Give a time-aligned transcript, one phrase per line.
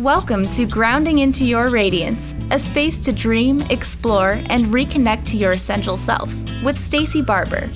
[0.00, 5.52] Welcome to Grounding into Your Radiance, a space to dream, explore, and reconnect to your
[5.52, 7.68] essential self with Stacie Barber.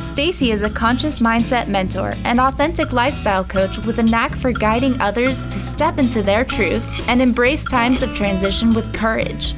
[0.00, 5.00] Stacie is a conscious mindset mentor and authentic lifestyle coach with a knack for guiding
[5.00, 9.54] others to step into their truth and embrace times of transition with courage.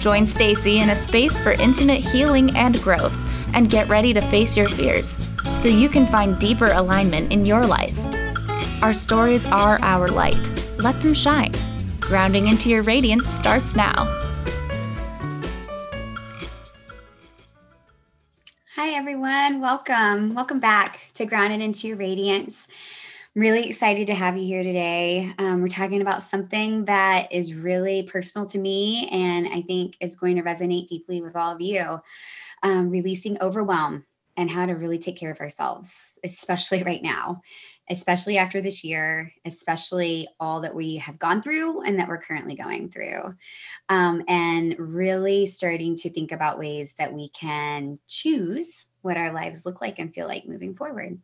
[0.00, 3.16] Join Stacie in a space for intimate healing and growth
[3.54, 5.16] and get ready to face your fears
[5.52, 7.96] so you can find deeper alignment in your life.
[8.82, 11.54] Our stories are our light let them shine.
[12.00, 14.06] Grounding into your radiance starts now.
[18.74, 19.60] Hi, everyone.
[19.60, 20.34] Welcome.
[20.34, 22.66] Welcome back to Grounded into Your Radiance.
[23.34, 25.32] I'm really excited to have you here today.
[25.38, 30.16] Um, we're talking about something that is really personal to me and I think is
[30.16, 32.00] going to resonate deeply with all of you
[32.62, 34.04] um, releasing overwhelm
[34.36, 37.40] and how to really take care of ourselves, especially right now
[37.92, 42.54] especially after this year, especially all that we have gone through and that we're currently
[42.54, 43.34] going through.
[43.88, 49.66] Um, and really starting to think about ways that we can choose what our lives
[49.66, 51.18] look like and feel like moving forward.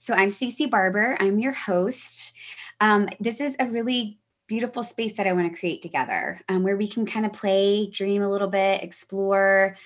[0.00, 1.16] So I'm Stacie Barber.
[1.18, 2.32] I'm your host.
[2.80, 6.76] Um, this is a really beautiful space that I want to create together um, where
[6.76, 9.76] we can kind of play, dream a little bit, explore,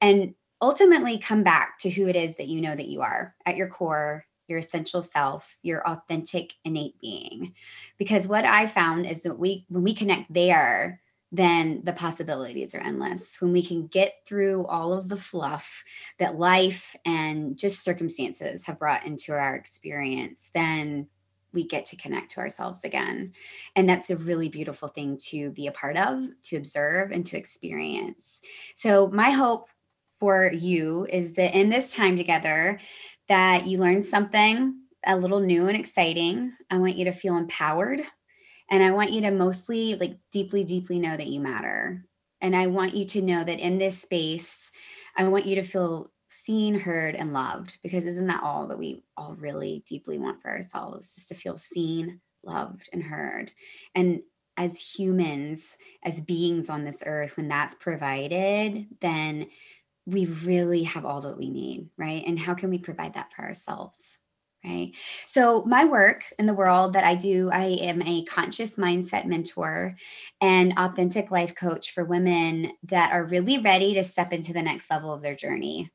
[0.00, 3.56] and ultimately come back to who it is that you know that you are at
[3.56, 7.54] your core your essential self, your authentic innate being.
[7.96, 11.00] Because what I found is that we when we connect there,
[11.32, 13.40] then the possibilities are endless.
[13.40, 15.82] When we can get through all of the fluff
[16.18, 21.08] that life and just circumstances have brought into our experience, then
[21.54, 23.32] we get to connect to ourselves again.
[23.74, 27.38] And that's a really beautiful thing to be a part of, to observe, and to
[27.38, 28.42] experience.
[28.74, 29.68] So, my hope
[30.22, 32.78] for you is that in this time together,
[33.32, 34.74] that you learned something
[35.06, 36.52] a little new and exciting.
[36.70, 38.02] I want you to feel empowered.
[38.70, 42.04] And I want you to mostly, like, deeply, deeply know that you matter.
[42.42, 44.70] And I want you to know that in this space,
[45.16, 49.02] I want you to feel seen, heard, and loved because isn't that all that we
[49.16, 53.52] all really deeply want for ourselves is to feel seen, loved, and heard.
[53.94, 54.20] And
[54.58, 59.46] as humans, as beings on this earth, when that's provided, then
[60.06, 62.24] we really have all that we need, right?
[62.26, 64.18] And how can we provide that for ourselves?
[64.64, 64.92] Right.
[65.26, 69.96] So, my work in the world that I do, I am a conscious mindset mentor
[70.40, 74.88] and authentic life coach for women that are really ready to step into the next
[74.88, 75.90] level of their journey,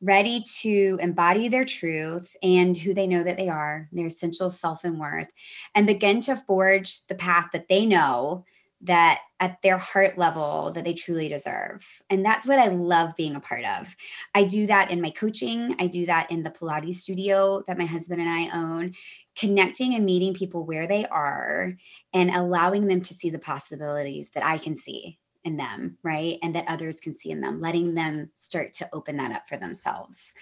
[0.00, 4.84] ready to embody their truth and who they know that they are, their essential self
[4.84, 5.28] and worth,
[5.74, 8.44] and begin to forge the path that they know
[8.82, 11.84] that at their heart level that they truly deserve.
[12.10, 13.96] And that's what I love being a part of.
[14.34, 17.86] I do that in my coaching, I do that in the Pilates studio that my
[17.86, 18.94] husband and I own,
[19.36, 21.74] connecting and meeting people where they are
[22.12, 26.38] and allowing them to see the possibilities that I can see in them, right?
[26.42, 29.56] And that others can see in them, letting them start to open that up for
[29.56, 30.34] themselves.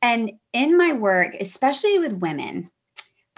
[0.00, 2.70] And in my work, especially with women,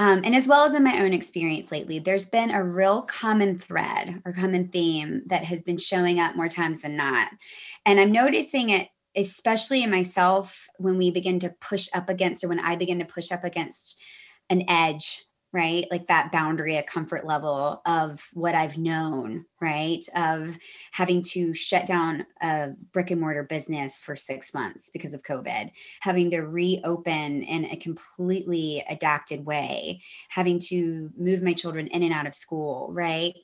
[0.01, 3.59] um, and as well as in my own experience lately, there's been a real common
[3.59, 7.29] thread or common theme that has been showing up more times than not.
[7.85, 12.49] And I'm noticing it, especially in myself, when we begin to push up against, or
[12.49, 14.01] when I begin to push up against
[14.49, 15.87] an edge right?
[15.91, 20.05] Like that boundary, a comfort level of what I've known, right?
[20.15, 20.57] Of
[20.93, 25.71] having to shut down a brick and mortar business for six months because of COVID,
[26.01, 32.13] having to reopen in a completely adapted way, having to move my children in and
[32.13, 33.35] out of school, right?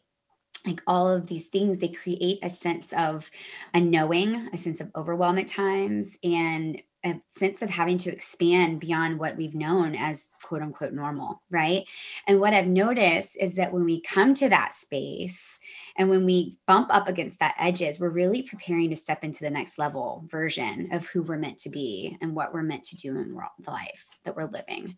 [0.67, 3.31] like all of these things they create a sense of
[3.73, 8.81] a knowing a sense of overwhelm at times and a sense of having to expand
[8.81, 11.85] beyond what we've known as quote unquote normal, right?
[12.27, 15.61] And what I've noticed is that when we come to that space
[15.97, 19.51] and when we bump up against that edges, we're really preparing to step into the
[19.51, 23.17] next level version of who we're meant to be and what we're meant to do
[23.17, 24.97] in the life that we're living.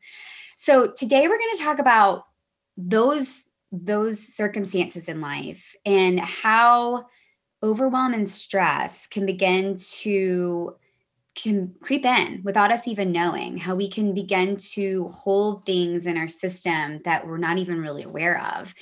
[0.57, 2.25] So today we're going to talk about
[2.77, 7.05] those those circumstances in life and how
[7.63, 10.75] overwhelm and stress can begin to
[11.39, 16.17] can creep in without us even knowing how we can begin to hold things in
[16.17, 18.75] our system that we're not even really aware of.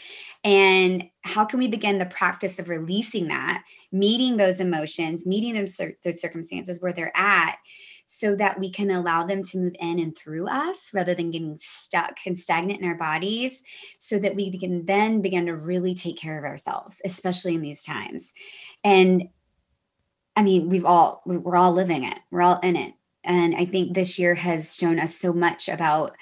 [0.42, 3.62] And how can we begin the practice of releasing that
[3.92, 7.56] meeting those emotions meeting those, those circumstances where they're at
[8.06, 11.58] so that we can allow them to move in and through us rather than getting
[11.60, 13.64] stuck and stagnant in our bodies
[13.98, 17.84] so that we can then begin to really take care of ourselves especially in these
[17.84, 18.32] times.
[18.84, 19.28] And
[20.36, 22.18] I mean, we've all we're all living it.
[22.30, 22.94] We're all in it.
[23.24, 26.16] And I think this year has shown us so much about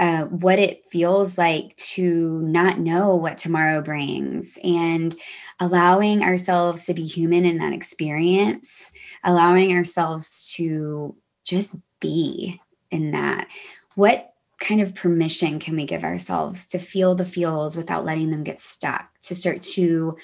[0.00, 5.14] uh, what it feels like to not know what tomorrow brings and
[5.60, 8.92] allowing ourselves to be human in that experience,
[9.22, 12.60] allowing ourselves to just be
[12.90, 13.46] in that.
[13.94, 14.33] What
[14.64, 18.58] kind of permission can we give ourselves to feel the feels without letting them get
[18.58, 20.16] stuck to start to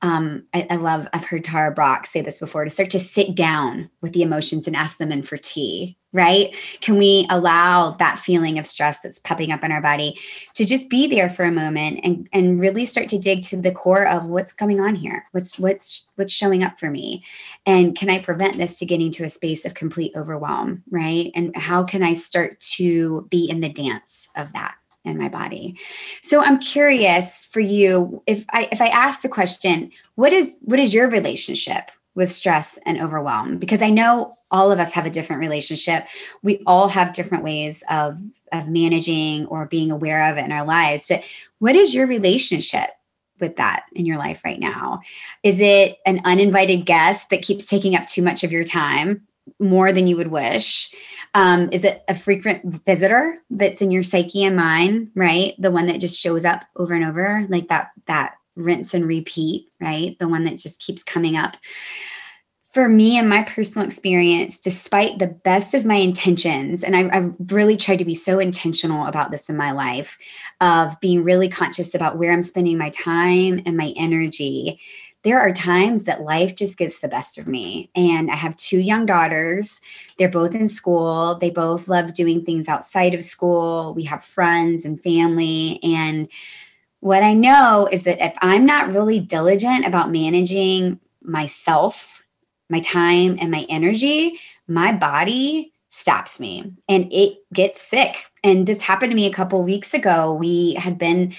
[0.00, 3.34] um, I, I, love i've heard tara brach say this before to start to sit
[3.34, 6.54] down with the emotions and ask them in for tea right?
[6.80, 10.18] Can we allow that feeling of stress that's popping up in our body
[10.54, 13.72] to just be there for a moment and and really start to dig to the
[13.72, 15.26] core of what's going on here?
[15.32, 17.24] What's what's what's showing up for me?
[17.66, 21.30] And can i prevent this to getting to a space of complete overwhelm right?
[21.34, 24.74] And how can i start to be in the dance of that
[25.04, 25.76] in my body.
[26.22, 30.78] So I'm curious for you if I if I ask the question, what is what
[30.78, 33.58] is your relationship with stress and overwhelm?
[33.58, 36.06] Because I know all of us have a different relationship.
[36.42, 38.20] We all have different ways of
[38.52, 41.06] of managing or being aware of it in our lives.
[41.08, 41.24] But
[41.58, 42.90] what is your relationship
[43.40, 45.00] with that in your life right now?
[45.42, 49.26] Is it an uninvited guest that keeps taking up too much of your time?
[49.58, 50.94] more than you would wish?
[51.34, 55.54] Um, is it a frequent visitor that's in your psyche and mind, right?
[55.58, 59.68] The one that just shows up over and over, like that that rinse and repeat,
[59.80, 60.18] right?
[60.18, 61.56] The one that just keeps coming up.
[62.64, 67.34] For me and my personal experience, despite the best of my intentions, and I, I've
[67.52, 70.16] really tried to be so intentional about this in my life,
[70.62, 74.80] of being really conscious about where I'm spending my time and my energy,
[75.22, 77.90] there are times that life just gets the best of me.
[77.94, 79.80] And I have two young daughters.
[80.18, 81.38] They're both in school.
[81.40, 83.94] They both love doing things outside of school.
[83.94, 85.78] We have friends and family.
[85.82, 86.28] And
[87.02, 92.22] what I know is that if I'm not really diligent about managing myself,
[92.70, 94.38] my time, and my energy,
[94.68, 98.30] my body stops me and it gets sick.
[98.44, 100.32] And this happened to me a couple weeks ago.
[100.32, 101.34] We had been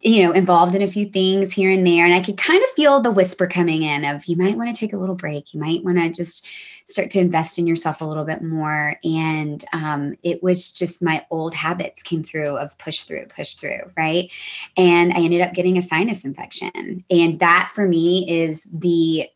[0.00, 2.04] you know, involved in a few things here and there.
[2.04, 4.78] And I could kind of feel the whisper coming in of you might want to
[4.78, 5.54] take a little break.
[5.54, 6.46] You might want to just
[6.84, 8.96] start to invest in yourself a little bit more.
[9.04, 13.90] And um, it was just my old habits came through of push through, push through,
[13.96, 14.30] right?
[14.76, 17.04] And I ended up getting a sinus infection.
[17.10, 19.28] And that for me is the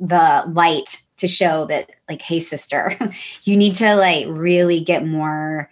[0.00, 2.96] the light to show that like hey sister
[3.42, 5.68] you need to like really get more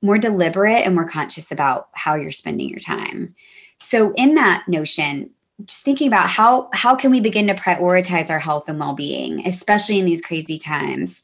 [0.00, 3.28] more deliberate and more conscious about how you're spending your time
[3.80, 5.30] so in that notion,
[5.66, 9.98] just thinking about how how can we begin to prioritize our health and well-being, especially
[9.98, 11.22] in these crazy times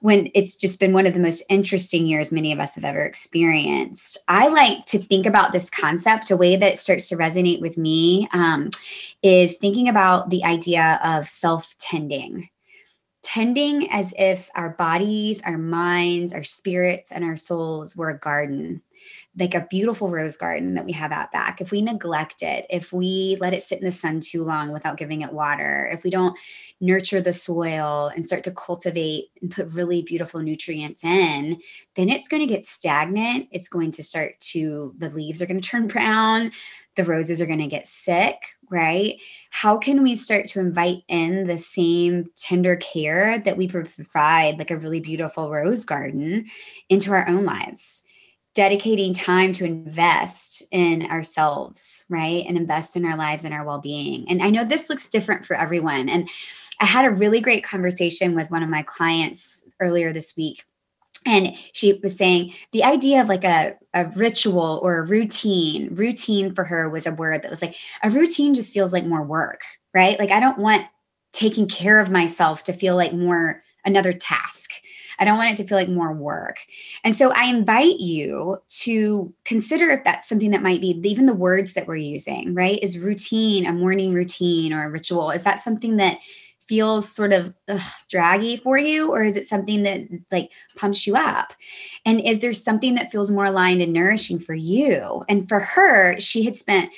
[0.00, 3.02] when it's just been one of the most interesting years many of us have ever
[3.02, 4.18] experienced.
[4.28, 6.30] I like to think about this concept.
[6.30, 8.70] A way that it starts to resonate with me um,
[9.22, 12.48] is thinking about the idea of self tending.
[13.22, 18.80] Tending as if our bodies, our minds, our spirits, and our souls were a garden
[19.38, 22.92] like a beautiful rose garden that we have out back, if we neglect it, if
[22.92, 26.10] we let it sit in the sun too long without giving it water, if we
[26.10, 26.36] don't
[26.80, 31.60] nurture the soil and start to cultivate and put really beautiful nutrients in,
[31.94, 33.46] then it's going to get stagnant.
[33.52, 36.50] It's going to start to, the leaves are going to turn brown,
[36.96, 39.14] the roses are going to get sick, right?
[39.50, 44.72] How can we start to invite in the same tender care that we provide, like
[44.72, 46.46] a really beautiful rose garden,
[46.88, 48.02] into our own lives?
[48.54, 52.44] Dedicating time to invest in ourselves, right?
[52.46, 54.28] And invest in our lives and our well being.
[54.28, 56.08] And I know this looks different for everyone.
[56.08, 56.28] And
[56.80, 60.64] I had a really great conversation with one of my clients earlier this week.
[61.26, 66.54] And she was saying the idea of like a, a ritual or a routine, routine
[66.54, 69.62] for her was a word that was like, a routine just feels like more work,
[69.94, 70.18] right?
[70.18, 70.86] Like, I don't want
[71.32, 74.72] taking care of myself to feel like more another task.
[75.18, 76.60] I don't want it to feel like more work.
[77.04, 81.34] And so I invite you to consider if that's something that might be even the
[81.34, 82.78] words that we're using, right?
[82.82, 86.18] Is routine, a morning routine or a ritual, is that something that
[86.70, 89.10] feels sort of ugh, draggy for you?
[89.10, 91.52] Or is it something that like pumps you up?
[92.06, 95.24] And is there something that feels more aligned and nourishing for you?
[95.28, 96.92] And for her she had spent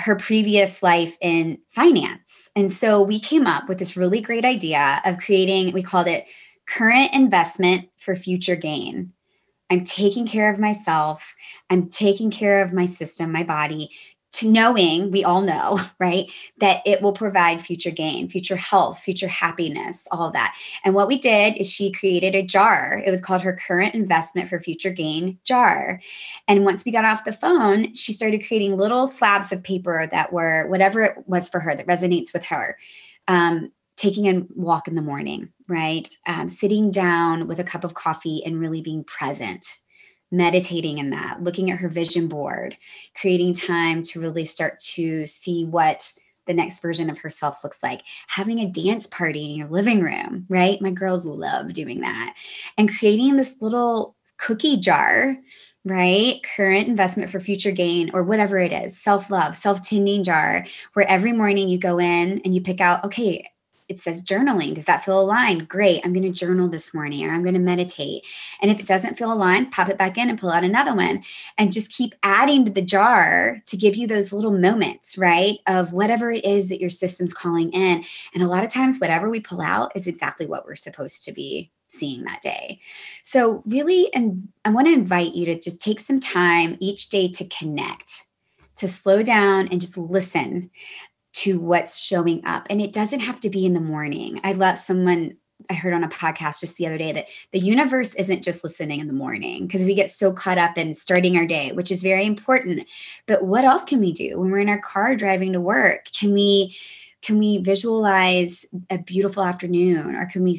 [0.00, 5.00] her previous life in finance and so we came up with this really great idea
[5.04, 6.26] of creating we called it
[6.70, 9.12] current investment for future gain.
[9.70, 11.34] I'm taking care of myself.
[11.68, 13.90] I'm taking care of my system, my body,
[14.32, 19.28] to knowing, we all know, right, that it will provide future gain, future health, future
[19.28, 20.56] happiness, all of that.
[20.84, 23.02] And what we did is she created a jar.
[23.04, 26.00] It was called her current investment for future gain jar.
[26.46, 30.32] And once we got off the phone, she started creating little slabs of paper that
[30.32, 32.76] were whatever it was for her that resonates with her.
[33.28, 36.08] Um, taking a walk in the morning, right?
[36.26, 39.76] Um, sitting down with a cup of coffee and really being present,
[40.30, 42.76] meditating in that, looking at her vision board,
[43.14, 46.12] creating time to really start to see what
[46.46, 48.02] the next version of herself looks like.
[48.28, 50.80] Having a dance party in your living room, right?
[50.80, 52.34] My girls love doing that.
[52.76, 55.36] And creating this little cookie jar
[55.84, 56.42] right?
[56.56, 61.08] Current investment for future gain, or whatever it is, self love, self tending jar, where
[61.08, 63.49] every morning you go in and you pick out, okay,
[63.90, 64.74] it says journaling.
[64.74, 65.68] Does that feel aligned?
[65.68, 66.00] Great.
[66.04, 68.24] I'm going to journal this morning or I'm going to meditate.
[68.62, 71.22] And if it doesn't feel aligned, pop it back in and pull out another one
[71.58, 75.58] and just keep adding to the jar to give you those little moments, right?
[75.66, 78.04] Of whatever it is that your system's calling in.
[78.34, 81.32] And a lot of times, whatever we pull out is exactly what we're supposed to
[81.32, 82.78] be seeing that day.
[83.22, 87.28] So, really, and I want to invite you to just take some time each day
[87.32, 88.26] to connect,
[88.76, 90.70] to slow down and just listen
[91.32, 92.66] to what's showing up.
[92.70, 94.40] And it doesn't have to be in the morning.
[94.44, 95.36] I love someone
[95.68, 99.00] I heard on a podcast just the other day that the universe isn't just listening
[99.00, 102.02] in the morning because we get so caught up in starting our day, which is
[102.02, 102.86] very important.
[103.26, 106.06] But what else can we do when we're in our car driving to work?
[106.12, 106.76] Can we
[107.22, 110.54] can we visualize a beautiful afternoon or can we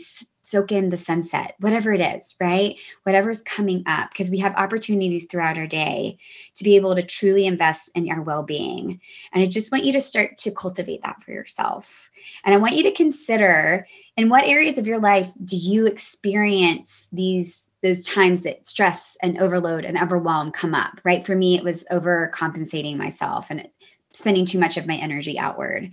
[0.52, 2.78] soak in the sunset, whatever it is, right?
[3.04, 6.18] Whatever's coming up, because we have opportunities throughout our day
[6.56, 9.00] to be able to truly invest in our well being.
[9.32, 12.12] And I just want you to start to cultivate that for yourself.
[12.44, 17.08] And I want you to consider in what areas of your life do you experience
[17.12, 21.64] these those times that stress and overload and overwhelm come up right for me it
[21.64, 23.68] was overcompensating myself and
[24.14, 25.92] spending too much of my energy outward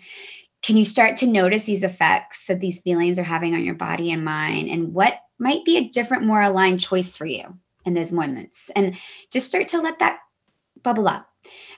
[0.62, 4.10] can you start to notice these effects that these feelings are having on your body
[4.10, 8.12] and mind and what might be a different more aligned choice for you in those
[8.12, 8.96] moments and
[9.32, 10.18] just start to let that
[10.82, 11.28] bubble up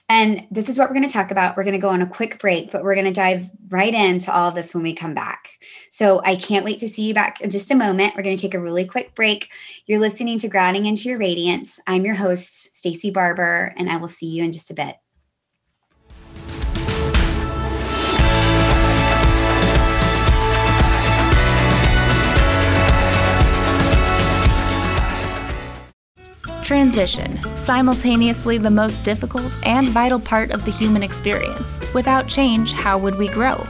[0.09, 1.55] and this is what we're going to talk about.
[1.55, 4.33] We're going to go on a quick break, but we're going to dive right into
[4.33, 5.47] all of this when we come back.
[5.89, 8.15] So I can't wait to see you back in just a moment.
[8.15, 9.53] We're going to take a really quick break.
[9.85, 11.79] You're listening to Grounding into Your Radiance.
[11.87, 14.97] I'm your host, Stacie Barber, and I will see you in just a bit.
[26.71, 31.81] Transition, simultaneously the most difficult and vital part of the human experience.
[31.93, 33.67] Without change, how would we grow?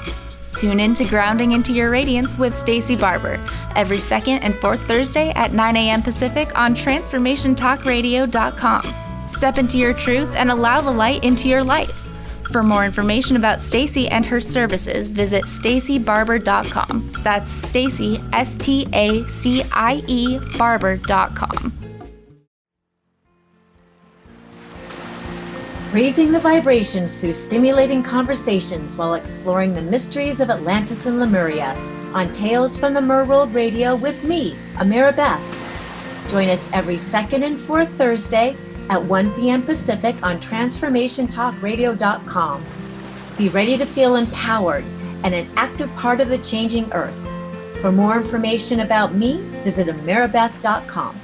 [0.55, 3.43] Tune in to Grounding into Your Radiance with Stacie Barber
[3.75, 6.03] every second and fourth Thursday at 9 a.m.
[6.03, 9.27] Pacific on transformationtalkradio.com.
[9.27, 12.08] Step into your truth and allow the light into your life.
[12.51, 17.13] For more information about Stacie and her services, visit staciebarber.com.
[17.24, 21.90] That's Stacie S T A C I E barber.com.
[25.93, 31.75] raising the vibrations through stimulating conversations while exploring the mysteries of Atlantis and Lemuria
[32.13, 35.41] on Tales from the Merworld Radio with me, Amira Beth.
[36.29, 38.55] Join us every second and fourth Thursday
[38.89, 39.63] at 1 p.m.
[39.63, 42.65] Pacific on TransformationTalkRadio.com.
[43.38, 44.86] Be ready to feel empowered
[45.24, 47.19] and an active part of the changing earth.
[47.81, 51.19] For more information about me, visit amirabeth.com.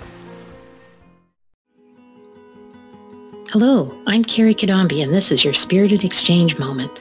[3.54, 7.00] Hello, I'm Carrie Kadambi, and this is your Spirited Exchange moment.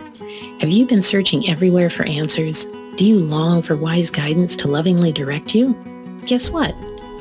[0.60, 2.66] Have you been searching everywhere for answers?
[2.94, 5.74] Do you long for wise guidance to lovingly direct you?
[6.24, 6.72] Guess what?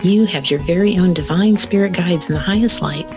[0.03, 3.07] You have your very own divine spirit guides in the highest light,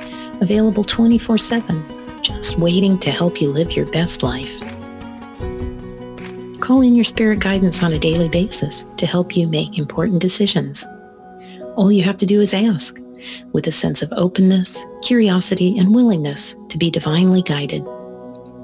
[0.41, 4.59] available 24-7, just waiting to help you live your best life.
[6.59, 10.87] Call in your spirit guidance on a daily basis to help you make important decisions.
[11.77, 12.99] All you have to do is ask
[13.53, 17.85] with a sense of openness, curiosity, and willingness to be divinely guided.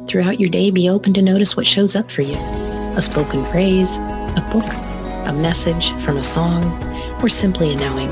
[0.06, 2.36] Throughout your day, be open to notice what shows up for you.
[2.96, 4.66] A spoken phrase, a book,
[5.26, 6.64] a message from a song,
[7.22, 8.10] or simply a knowing.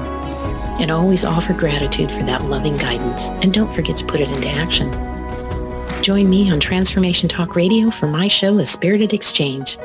[0.80, 4.48] And always offer gratitude for that loving guidance, and don't forget to put it into
[4.48, 4.90] action.
[6.02, 9.78] Join me on Transformation Talk Radio for my show, A Spirited Exchange.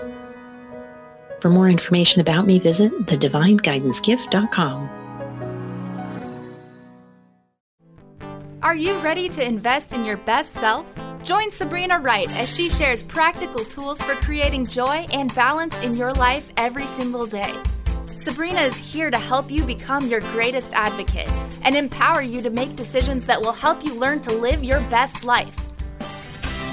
[1.41, 5.06] For more information about me, visit thedivineguidancegift.com.
[8.67, 10.86] Are you ready to invest in your best self?
[11.24, 16.12] Join Sabrina Wright as she shares practical tools for creating joy and balance in your
[16.12, 17.53] life every single day.
[18.17, 21.31] Sabrina is here to help you become your greatest advocate
[21.63, 25.24] and empower you to make decisions that will help you learn to live your best
[25.24, 25.55] life.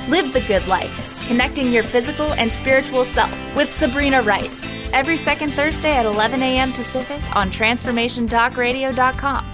[0.08, 4.50] Live the good life, connecting your physical and spiritual self with Sabrina Wright.
[4.92, 6.72] Every second Thursday at 11 a.m.
[6.72, 9.53] Pacific on TransformationTalkRadio.com.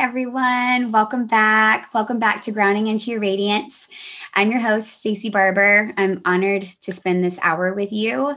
[0.00, 0.92] everyone.
[0.92, 1.92] Welcome back.
[1.92, 3.86] Welcome back to Grounding into Your Radiance.
[4.32, 5.92] I'm your host, Stacie Barber.
[5.98, 8.28] I'm honored to spend this hour with you.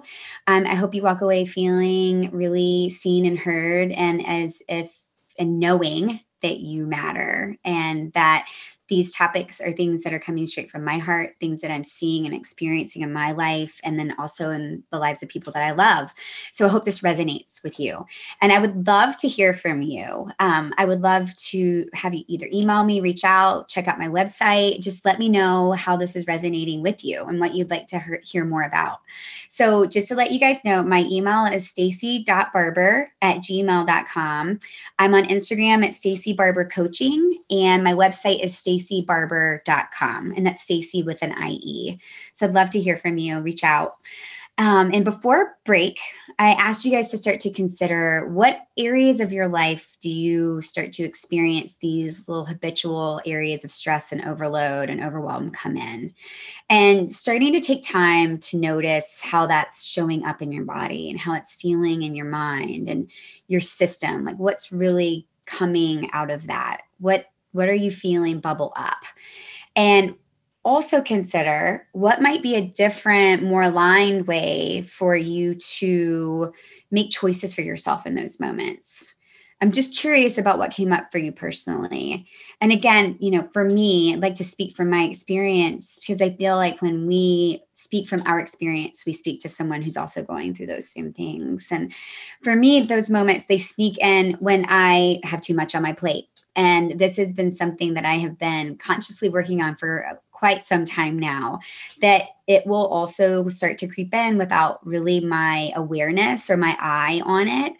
[0.46, 4.94] Um, I hope you walk away feeling really seen and heard, and as if
[5.40, 8.46] and knowing that you matter and that
[8.94, 12.28] these topics are things that are coming straight from my heart, things that I'm seeing
[12.28, 15.72] and experiencing in my life, and then also in the lives of people that I
[15.72, 16.14] love.
[16.52, 18.06] So I hope this resonates with you.
[18.40, 20.30] And I would love to hear from you.
[20.38, 24.08] Um, I would love to have you either email me, reach out, check out my
[24.08, 24.80] website.
[24.80, 28.00] Just let me know how this is resonating with you and what you'd like to
[28.22, 29.00] hear more about.
[29.48, 34.60] So just to let you guys know, my email is stacie.barber at gmail.com.
[35.00, 40.34] I'm on Instagram at Stacie Barber Coaching, and my website is stacie staciebarber.com.
[40.36, 42.00] And that's Stacie with an IE.
[42.32, 43.40] So I'd love to hear from you.
[43.40, 43.96] Reach out.
[44.60, 46.00] Um, and before break,
[46.38, 50.62] I asked you guys to start to consider what areas of your life do you
[50.62, 56.14] start to experience these little habitual areas of stress and overload and overwhelm come in.
[56.70, 61.20] And starting to take time to notice how that's showing up in your body and
[61.20, 63.10] how it's feeling in your mind and
[63.48, 64.24] your system.
[64.24, 66.82] Like what's really coming out of that?
[67.00, 69.04] What what are you feeling bubble up?
[69.76, 70.16] And
[70.66, 76.54] also consider what might be a different, more aligned way for you to
[76.90, 79.16] make choices for yourself in those moments.
[79.62, 82.28] I'm just curious about what came up for you personally.
[82.60, 86.32] And again, you know, for me, I'd like to speak from my experience because I
[86.32, 90.54] feel like when we speak from our experience, we speak to someone who's also going
[90.54, 91.70] through those same things.
[91.72, 91.94] And
[92.42, 96.26] for me, those moments, they sneak in when I have too much on my plate
[96.56, 100.86] and this has been something that I have been consciously working on for quite some
[100.86, 101.60] time now,
[102.02, 107.22] that it will also start to creep in without really my awareness or my eye
[107.26, 107.74] on it.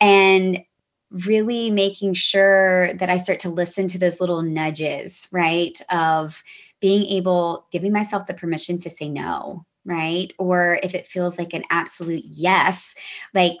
[0.00, 0.62] And
[1.10, 5.80] really making sure that I start to listen to those little nudges, right?
[5.90, 6.42] Of
[6.80, 10.32] being able, giving myself the permission to say no, right?
[10.38, 12.96] Or if it feels like an absolute yes,
[13.32, 13.56] like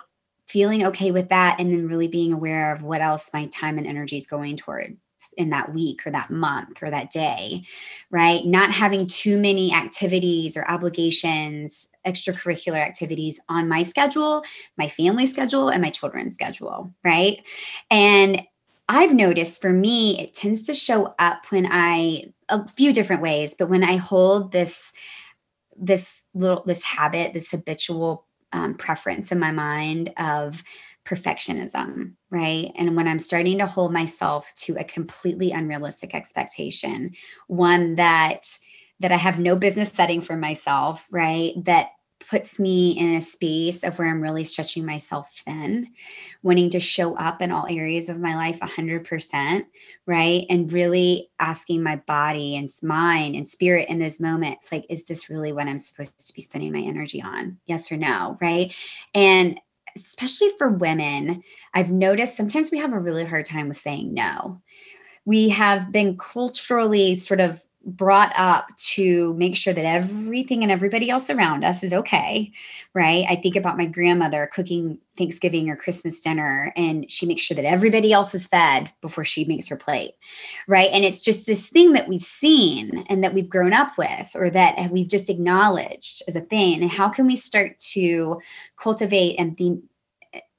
[0.54, 3.88] feeling okay with that and then really being aware of what else my time and
[3.88, 4.94] energy is going towards
[5.36, 7.64] in that week or that month or that day,
[8.12, 8.46] right?
[8.46, 14.44] Not having too many activities or obligations, extracurricular activities on my schedule,
[14.78, 17.44] my family schedule, and my children's schedule, right?
[17.90, 18.46] And
[18.88, 23.56] I've noticed for me, it tends to show up when I, a few different ways,
[23.58, 24.92] but when I hold this,
[25.76, 30.62] this little, this habit, this habitual um, preference in my mind of
[31.04, 32.70] perfectionism, right?
[32.76, 37.12] And when I'm starting to hold myself to a completely unrealistic expectation,
[37.46, 38.46] one that
[39.00, 41.52] that I have no business setting for myself, right?
[41.64, 41.88] That
[42.28, 45.88] puts me in a space of where I'm really stretching myself thin,
[46.42, 49.64] wanting to show up in all areas of my life 100%,
[50.06, 50.46] right?
[50.48, 55.28] And really asking my body and mind and spirit in those moments like, is this
[55.28, 57.58] really what I'm supposed to be spending my energy on?
[57.66, 58.74] Yes or no, right?
[59.14, 59.60] And
[59.96, 64.60] especially for women, I've noticed sometimes we have a really hard time with saying no.
[65.24, 71.10] We have been culturally sort of brought up to make sure that everything and everybody
[71.10, 72.52] else around us is okay,
[72.94, 73.24] right?
[73.28, 77.64] I think about my grandmother cooking Thanksgiving or Christmas dinner, and she makes sure that
[77.64, 80.12] everybody else is fed before she makes her plate,
[80.66, 80.90] right?
[80.92, 84.50] And it's just this thing that we've seen and that we've grown up with, or
[84.50, 86.82] that we've just acknowledged as a thing.
[86.82, 88.40] And how can we start to
[88.76, 89.84] cultivate and think?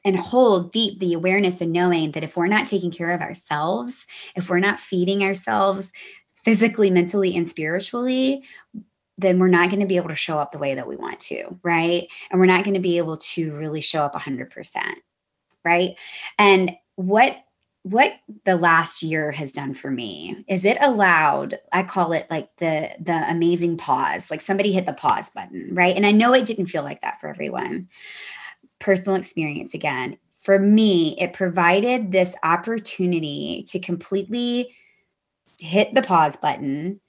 [0.06, 4.06] and hold deep the awareness and knowing that if we're not taking care of ourselves,
[4.36, 5.92] if we're not feeding ourselves
[6.46, 8.44] physically, mentally, and spiritually,
[9.18, 11.20] then we're not going to be able to show up the way that we want
[11.20, 12.08] to, right?
[12.30, 14.78] And we're not going to be able to really show up 100%,
[15.64, 15.98] right?
[16.38, 17.38] And what
[17.84, 18.14] what
[18.46, 22.90] the last year has done for me is it allowed i call it like the
[23.00, 26.66] the amazing pause like somebody hit the pause button right and i know it didn't
[26.66, 27.88] feel like that for everyone
[28.80, 34.74] personal experience again for me it provided this opportunity to completely
[35.60, 37.00] hit the pause button,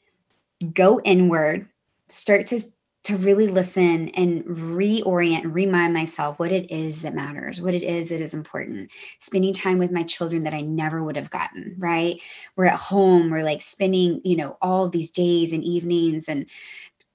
[0.73, 1.69] go inward,
[2.09, 2.61] start to
[3.07, 8.09] to really listen and reorient remind myself what it is that matters, what it is
[8.09, 8.91] that is important.
[9.21, 12.21] Spending time with my children that I never would have gotten, right?
[12.57, 16.51] We're at home, we're like spending, you know, all these days and evenings and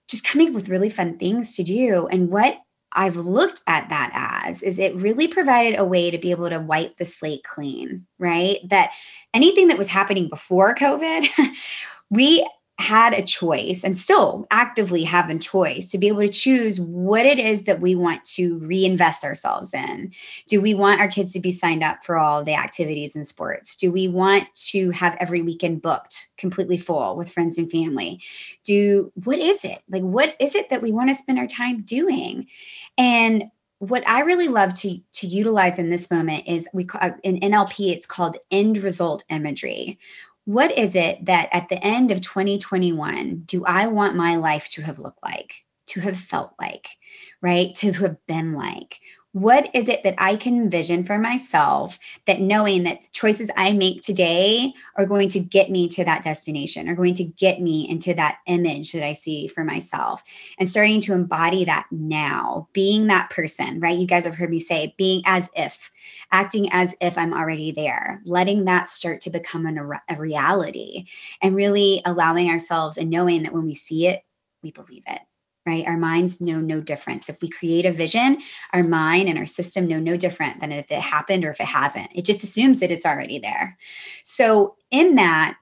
[0.08, 2.08] just coming up with really fun things to do.
[2.08, 2.60] And what
[2.94, 4.12] I've looked at that
[4.48, 8.06] as is it really provided a way to be able to wipe the slate clean,
[8.20, 8.58] right?
[8.68, 8.92] That
[9.34, 11.28] anything that was happening before COVID,
[12.10, 12.48] we
[12.82, 17.26] had a choice and still actively have a choice to be able to choose what
[17.26, 20.12] it is that we want to reinvest ourselves in.
[20.48, 23.76] Do we want our kids to be signed up for all the activities and sports?
[23.76, 28.20] Do we want to have every weekend booked completely full with friends and family?
[28.64, 29.82] Do what is it?
[29.90, 32.48] Like what is it that we want to spend our time doing?
[32.98, 33.46] And
[33.82, 37.40] what I really love to to utilize in this moment is we call uh, in
[37.40, 39.98] NLP it's called end result imagery
[40.46, 44.82] what is it that at the end of 2021 do I want my life to
[44.82, 46.90] have looked like, to have felt like,
[47.42, 47.74] right?
[47.76, 49.00] To have been like?
[49.34, 54.02] What is it that I can envision for myself that knowing that choices I make
[54.02, 58.14] today are going to get me to that destination, are going to get me into
[58.16, 60.22] that image that I see for myself
[60.60, 63.98] and starting to embody that now, being that person, right?
[63.98, 65.92] You guys have heard me say being as if,
[66.34, 71.06] acting as if I'm already there, letting that start to become an, a reality
[71.42, 74.24] and really allowing ourselves and knowing that when we see it,
[74.62, 75.22] we believe it
[75.66, 75.86] right?
[75.86, 77.30] Our minds know no difference.
[77.30, 78.42] If we create a vision,
[78.74, 81.68] our mind and our system know no different than if it happened or if it
[81.68, 82.10] hasn't.
[82.14, 83.78] It just assumes that it's already there.
[84.24, 85.58] So, in that,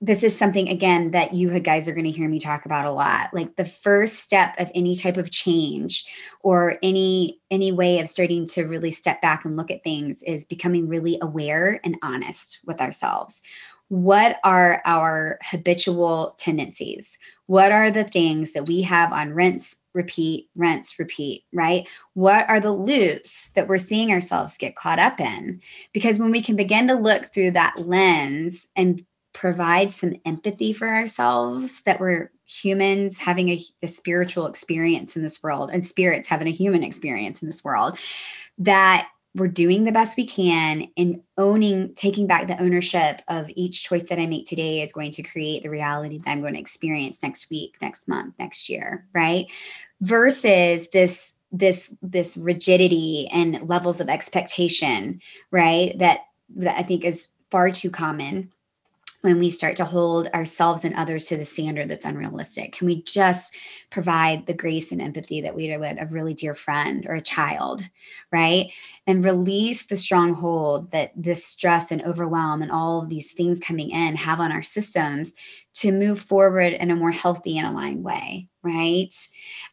[0.00, 2.92] this is something again that you guys are going to hear me talk about a
[2.92, 6.04] lot like the first step of any type of change
[6.40, 10.44] or any any way of starting to really step back and look at things is
[10.44, 13.42] becoming really aware and honest with ourselves
[13.88, 17.18] what are our habitual tendencies?
[17.46, 21.88] What are the things that we have on rinse, repeat, rinse, repeat, right?
[22.12, 25.62] What are the loops that we're seeing ourselves get caught up in?
[25.92, 30.88] Because when we can begin to look through that lens and provide some empathy for
[30.88, 36.48] ourselves that we're humans having a, a spiritual experience in this world and spirits having
[36.48, 37.98] a human experience in this world,
[38.58, 43.84] that we're doing the best we can and owning taking back the ownership of each
[43.84, 46.60] choice that i make today is going to create the reality that i'm going to
[46.60, 49.50] experience next week next month next year right?
[50.00, 55.98] Versus this this this rigidity and levels of expectation right?
[55.98, 56.20] That
[56.56, 58.52] that i think is far too common
[59.28, 62.72] when we start to hold ourselves and others to the standard that's unrealistic?
[62.72, 63.54] Can we just
[63.90, 67.82] provide the grace and empathy that we would a really dear friend or a child,
[68.32, 68.72] right?
[69.06, 73.90] And release the stronghold that this stress and overwhelm and all of these things coming
[73.90, 75.34] in have on our systems
[75.74, 79.14] to move forward in a more healthy and aligned way, right?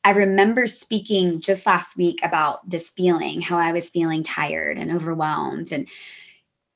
[0.03, 4.91] I remember speaking just last week about this feeling, how I was feeling tired and
[4.91, 5.87] overwhelmed and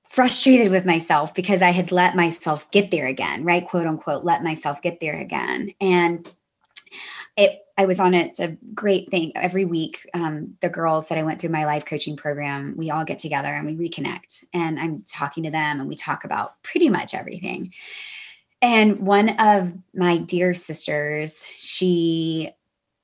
[0.09, 3.65] frustrated with myself because I had let myself get there again, right?
[3.65, 5.71] Quote unquote, let myself get there again.
[5.79, 6.29] And
[7.37, 8.27] it, I was on it.
[8.29, 9.31] It's a great thing.
[9.35, 13.05] Every week, um, the girls that I went through my life coaching program, we all
[13.05, 14.45] get together and we reconnect.
[14.51, 17.71] And I'm talking to them and we talk about pretty much everything.
[18.63, 22.49] And one of my dear sisters, she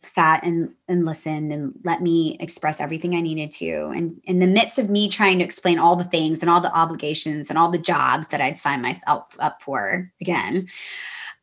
[0.06, 3.91] sat and, and listened and let me express everything I needed to.
[3.96, 6.74] And in the midst of me trying to explain all the things and all the
[6.74, 10.68] obligations and all the jobs that I'd signed myself up for again,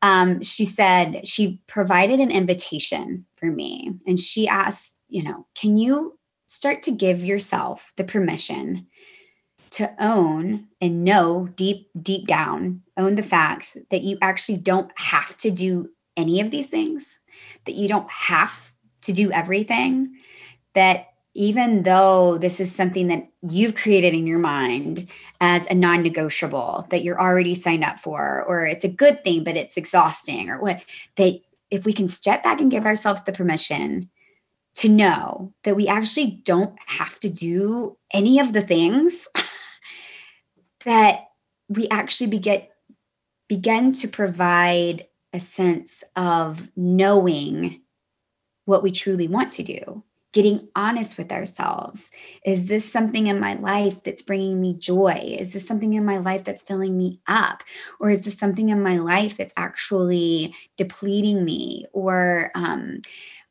[0.02, 3.94] um, she said she provided an invitation for me.
[4.06, 8.86] And she asked, you know, can you start to give yourself the permission
[9.70, 15.36] to own and know deep, deep down, own the fact that you actually don't have
[15.38, 17.20] to do any of these things?
[17.66, 20.16] That you don't have to do everything,
[20.74, 25.08] that even though this is something that you've created in your mind
[25.40, 29.42] as a non negotiable that you're already signed up for, or it's a good thing,
[29.44, 30.84] but it's exhausting, or what,
[31.16, 34.10] that if we can step back and give ourselves the permission
[34.74, 39.26] to know that we actually don't have to do any of the things
[40.84, 41.24] that
[41.68, 42.62] we actually begin
[43.48, 47.80] begin to provide a sense of knowing
[48.64, 52.10] what we truly want to do, getting honest with ourselves.
[52.44, 55.36] Is this something in my life that's bringing me joy?
[55.38, 57.62] Is this something in my life that's filling me up?
[58.00, 63.02] Or is this something in my life that's actually depleting me or, um,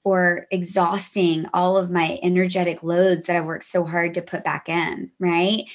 [0.04, 4.68] or exhausting all of my energetic loads that I worked so hard to put back
[4.68, 5.66] in, right?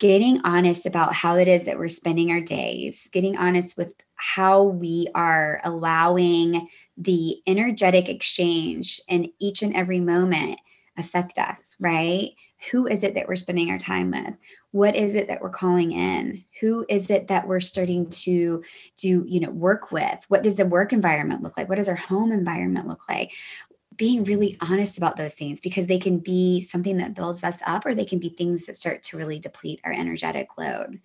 [0.00, 4.62] Getting honest about how it is that we're spending our days, getting honest with how
[4.62, 10.58] we are allowing the energetic exchange in each and every moment
[10.96, 12.30] affect us, right?
[12.70, 14.36] Who is it that we're spending our time with?
[14.70, 16.44] What is it that we're calling in?
[16.60, 18.62] Who is it that we're starting to
[18.96, 20.24] do, you know, work with?
[20.28, 21.68] What does the work environment look like?
[21.68, 23.32] What does our home environment look like?
[23.96, 27.86] Being really honest about those things because they can be something that builds us up
[27.86, 31.00] or they can be things that start to really deplete our energetic load.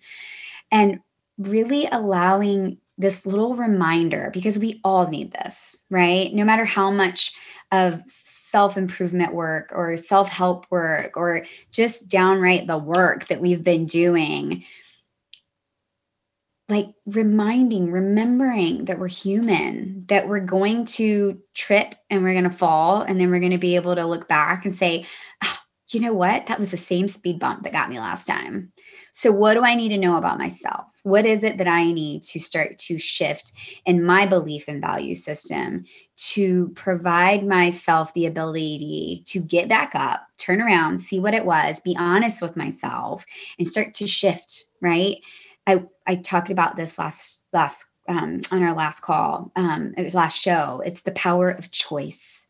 [0.70, 1.00] And
[1.38, 6.32] really allowing this little reminder because we all need this, right?
[6.34, 7.32] No matter how much
[7.72, 13.64] of self improvement work or self help work or just downright the work that we've
[13.64, 14.64] been doing,
[16.70, 22.50] like reminding, remembering that we're human, that we're going to trip and we're going to
[22.50, 23.02] fall.
[23.02, 25.04] And then we're going to be able to look back and say,
[25.42, 26.46] oh, you know what?
[26.46, 28.72] That was the same speed bump that got me last time.
[29.12, 30.86] So, what do I need to know about myself?
[31.02, 33.52] What is it that I need to start to shift
[33.84, 35.84] in my belief and value system
[36.16, 41.80] to provide myself the ability to get back up, turn around, see what it was,
[41.80, 43.24] be honest with myself,
[43.58, 45.16] and start to shift, right?
[45.66, 50.82] I I talked about this last last um, on our last call, um, last show.
[50.84, 52.48] It's the power of choice,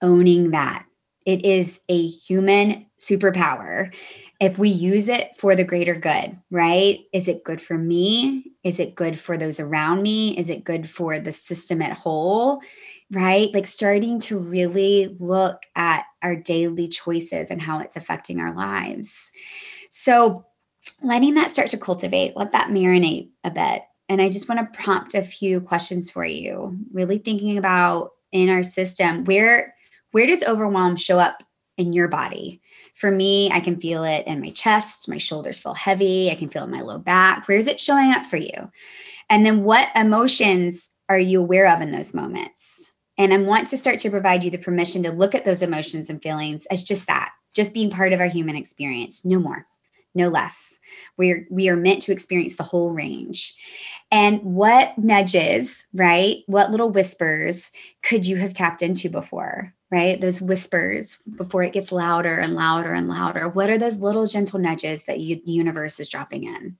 [0.00, 0.86] owning that
[1.26, 3.92] it is a human superpower.
[4.40, 7.00] If we use it for the greater good, right?
[7.12, 8.52] Is it good for me?
[8.62, 10.38] Is it good for those around me?
[10.38, 12.62] Is it good for the system at whole?
[13.10, 13.52] Right?
[13.52, 19.32] Like starting to really look at our daily choices and how it's affecting our lives.
[19.90, 20.46] So,
[21.02, 23.82] letting that start to cultivate, let that marinate a bit.
[24.08, 28.48] And I just want to prompt a few questions for you, really thinking about in
[28.48, 29.74] our system where
[30.12, 31.42] where does overwhelm show up
[31.76, 32.60] in your body?
[32.94, 36.48] For me, I can feel it in my chest, my shoulders feel heavy, I can
[36.48, 37.46] feel it in my low back.
[37.46, 38.70] Where is it showing up for you?
[39.28, 42.94] And then what emotions are you aware of in those moments?
[43.18, 46.08] And I want to start to provide you the permission to look at those emotions
[46.08, 49.66] and feelings as just that, just being part of our human experience, no more
[50.16, 50.80] no less.
[51.16, 53.54] We're we are meant to experience the whole range.
[54.10, 56.38] And what nudges, right?
[56.46, 59.72] What little whispers could you have tapped into before?
[59.88, 60.20] Right?
[60.20, 63.48] Those whispers before it gets louder and louder and louder.
[63.48, 66.76] What are those little gentle nudges that you, the universe is dropping in?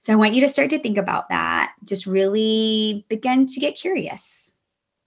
[0.00, 1.74] So I want you to start to think about that.
[1.84, 4.54] Just really begin to get curious.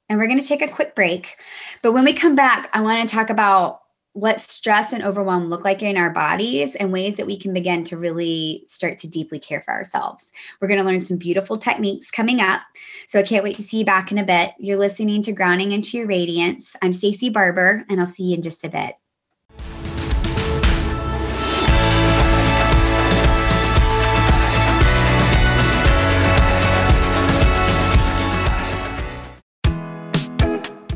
[0.08, 1.38] And we're going to take a quick break.
[1.82, 3.81] But when we come back, I want to talk about
[4.14, 7.84] what stress and overwhelm look like in our bodies and ways that we can begin
[7.86, 10.34] to really start to deeply care for ourselves.
[10.60, 12.62] We're going to learn some beautiful techniques coming up.
[13.08, 14.52] So I can't wait to see you back in a bit.
[14.60, 16.76] You're listening to Grounding into Your Radiance.
[16.82, 18.96] I'm Stacie Barber and I'll see you in just a bit.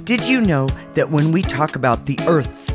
[0.04, 2.75] Did you know that when we talk about the Earth's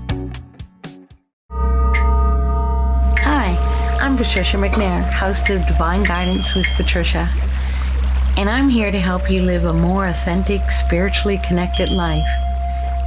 [4.11, 7.29] I'm Patricia McNair, host of Divine Guidance with Patricia,
[8.35, 12.27] and I'm here to help you live a more authentic, spiritually connected life.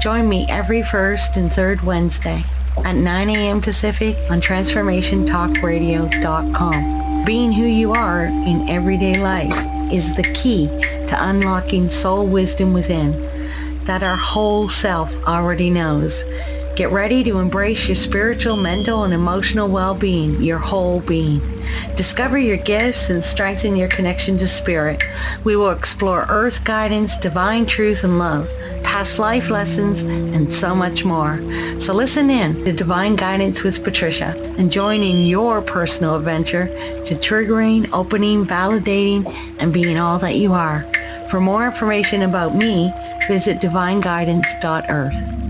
[0.00, 2.42] Join me every first and third Wednesday
[2.86, 3.60] at 9 a.m.
[3.60, 7.24] Pacific on TransformationTalkRadio.com.
[7.26, 9.52] Being who you are in everyday life
[9.92, 13.12] is the key to unlocking soul wisdom within
[13.84, 16.24] that our whole self already knows
[16.76, 21.40] Get ready to embrace your spiritual, mental, and emotional well-being, your whole being.
[21.94, 25.00] Discover your gifts and strengthen your connection to spirit.
[25.44, 28.50] We will explore earth guidance, divine truth and love,
[28.82, 31.38] past life lessons, and so much more.
[31.78, 36.66] So listen in to Divine Guidance with Patricia and join in your personal adventure
[37.06, 40.84] to triggering, opening, validating, and being all that you are.
[41.30, 42.92] For more information about me,
[43.28, 45.43] visit divineguidance.earth.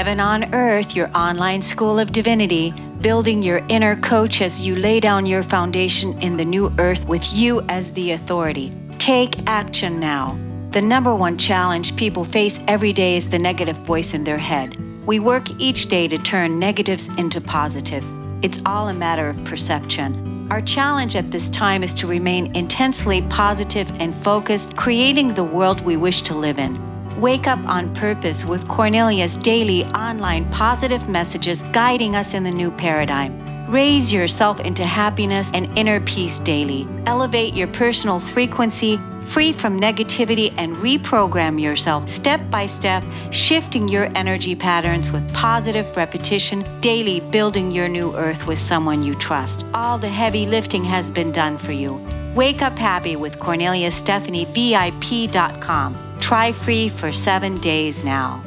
[0.00, 2.70] Heaven on Earth, your online school of divinity,
[3.02, 7.30] building your inner coach as you lay down your foundation in the new earth with
[7.34, 8.72] you as the authority.
[8.96, 10.38] Take action now.
[10.70, 14.74] The number one challenge people face every day is the negative voice in their head.
[15.06, 18.08] We work each day to turn negatives into positives.
[18.40, 20.48] It's all a matter of perception.
[20.50, 25.82] Our challenge at this time is to remain intensely positive and focused, creating the world
[25.82, 26.89] we wish to live in.
[27.20, 32.70] Wake up on purpose with Cornelia's daily online positive messages guiding us in the new
[32.70, 33.70] paradigm.
[33.70, 36.88] Raise yourself into happiness and inner peace daily.
[37.04, 44.10] Elevate your personal frequency, free from negativity, and reprogram yourself step by step, shifting your
[44.16, 49.62] energy patterns with positive repetition, daily building your new earth with someone you trust.
[49.74, 52.00] All the heavy lifting has been done for you.
[52.34, 56.09] Wake up happy with Cornelia Stephanie VIP.com.
[56.20, 58.42] Try free for seven days now.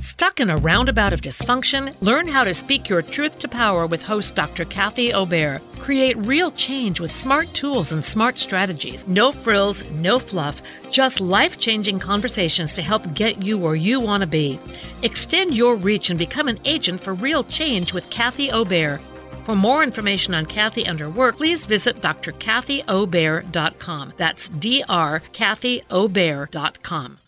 [0.00, 1.94] Stuck in a roundabout of dysfunction?
[2.00, 4.64] Learn how to speak your truth to power with host Dr.
[4.64, 5.60] Kathy Obear.
[5.78, 9.06] Create real change with smart tools and smart strategies.
[9.06, 14.22] No frills, no fluff, just life changing conversations to help get you where you want
[14.22, 14.58] to be.
[15.02, 19.02] Extend your reach and become an agent for real change with Kathy Obear.
[19.44, 24.12] For more information on Kathy and her work, please visit drkathyobear.com.
[24.16, 27.18] That's drkathyobear.com.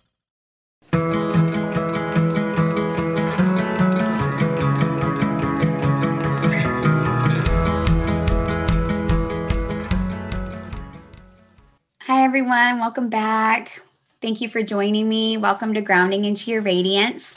[12.05, 12.79] Hi, everyone.
[12.79, 13.83] Welcome back.
[14.21, 15.37] Thank you for joining me.
[15.37, 17.37] Welcome to Grounding into Your Radiance.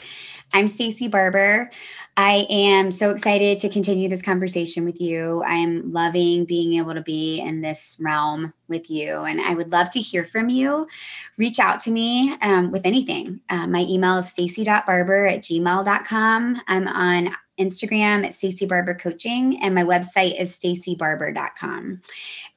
[0.54, 1.72] I'm Stacie Barber.
[2.18, 5.44] I am so excited to continue this conversation with you.
[5.46, 9.72] I am loving being able to be in this realm with you, and I would
[9.72, 10.88] love to hear from you.
[11.38, 13.42] Reach out to me um, with anything.
[13.50, 16.62] Uh, my email is stacie.barber at gmail.com.
[16.68, 22.02] I'm on Instagram at Stacie Barber Coaching, and my website is staciebarber.com.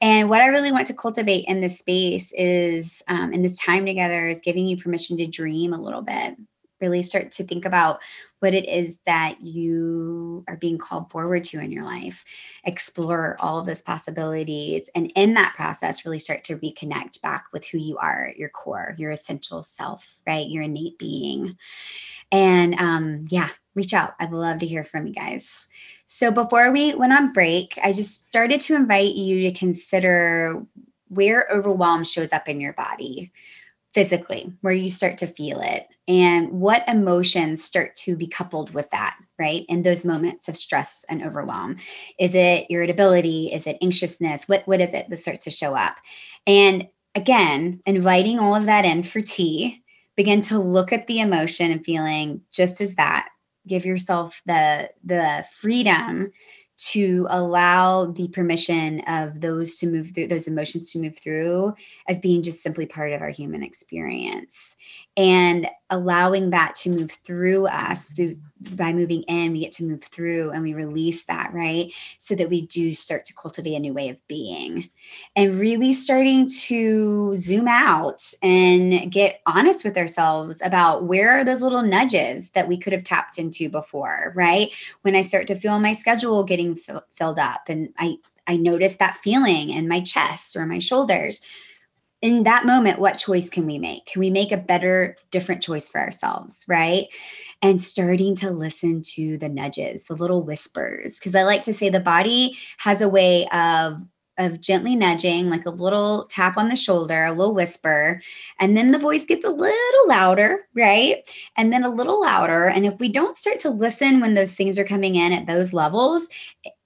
[0.01, 3.85] And what I really want to cultivate in this space is, um, in this time
[3.85, 6.35] together, is giving you permission to dream a little bit.
[6.81, 7.99] Really start to think about
[8.39, 12.23] what it is that you are being called forward to in your life.
[12.63, 14.89] Explore all of those possibilities.
[14.95, 18.95] And in that process, really start to reconnect back with who you are, your core,
[18.97, 20.47] your essential self, right?
[20.47, 21.57] Your innate being.
[22.31, 24.13] And um, yeah, reach out.
[24.19, 25.67] I'd love to hear from you guys.
[26.05, 30.65] So before we went on break, I just started to invite you to consider
[31.07, 33.31] where overwhelm shows up in your body
[33.93, 38.89] physically, where you start to feel it, and what emotions start to be coupled with
[38.91, 39.65] that, right?
[39.69, 41.77] In those moments of stress and overwhelm.
[42.19, 43.51] Is it irritability?
[43.53, 44.47] Is it anxiousness?
[44.47, 45.97] What, what is it that starts to show up?
[46.47, 49.83] And again, inviting all of that in for tea,
[50.15, 53.29] begin to look at the emotion and feeling just as that
[53.69, 56.31] give yourself the the freedom
[56.79, 61.73] to allow the permission of those to move through those emotions to move through
[62.07, 64.77] as being just simply part of our human experience
[65.19, 68.37] and allowing that to move through us through
[68.71, 71.91] by moving in we get to move through and we release that right?
[72.17, 74.89] So that we do start to cultivate a new way of being
[75.35, 81.61] and really starting to zoom out and get honest with ourselves about where are those
[81.61, 84.71] little nudges that we could have tapped into before right?
[85.01, 88.15] When i start to feel my schedule getting f- filled up and i
[88.47, 91.41] i notice that feeling in my chest or my shoulders
[92.21, 94.05] in that moment, what choice can we make?
[94.07, 96.65] Can we make a better, different choice for ourselves?
[96.67, 97.07] Right.
[97.61, 101.17] And starting to listen to the nudges, the little whispers.
[101.17, 104.01] Because I like to say the body has a way of
[104.39, 108.21] of gently nudging, like a little tap on the shoulder, a little whisper,
[108.59, 111.29] and then the voice gets a little louder, right?
[111.57, 112.65] And then a little louder.
[112.65, 115.73] And if we don't start to listen when those things are coming in at those
[115.73, 116.29] levels,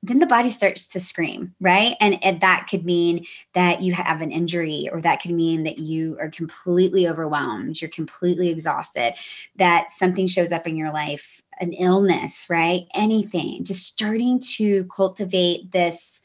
[0.01, 1.95] then the body starts to scream, right?
[2.01, 6.17] And, that could mean that you have an injury, or that could mean that you
[6.19, 9.13] are completely overwhelmed, you're completely exhausted,
[9.55, 12.87] that something shows up in your life, an illness, right?
[12.93, 16.21] Anything, just starting to cultivate this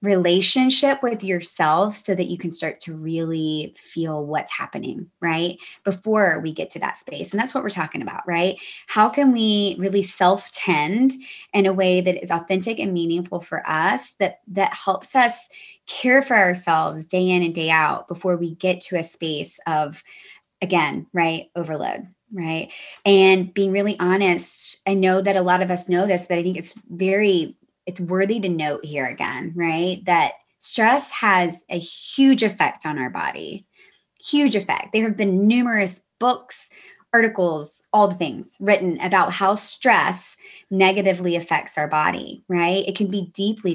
[0.00, 5.58] relationship with yourself so that you can start to really feel what's happening right?
[5.84, 8.60] Before we get to that space and that's what we're talking about right?
[8.86, 11.14] How can we really self tend
[11.52, 15.48] in a way that is authentic and meaningful for us that that helps us
[15.86, 20.04] care for ourselves day in and day out before we get to a space of
[20.62, 22.70] again right overload right?
[23.06, 26.42] And being really honest i know that a lot of us know this but i
[26.42, 27.56] think it's very
[27.88, 30.04] it's worthy to note here again, right?
[30.04, 33.64] That stress has a huge effect on our body.
[34.20, 34.92] Huge effect.
[34.92, 36.68] There have been numerous books,
[37.14, 40.36] articles, all the things written about how stress
[40.70, 42.86] negatively affects our body, right?
[42.86, 43.74] It can be deeply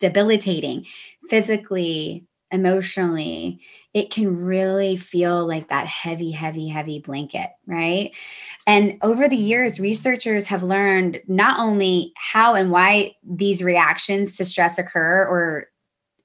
[0.00, 0.86] debilitating
[1.28, 2.24] physically,
[2.54, 3.60] emotionally,
[3.92, 8.16] it can really feel like that heavy, heavy, heavy blanket, right?
[8.66, 14.44] And over the years, researchers have learned not only how and why these reactions to
[14.44, 15.68] stress occur or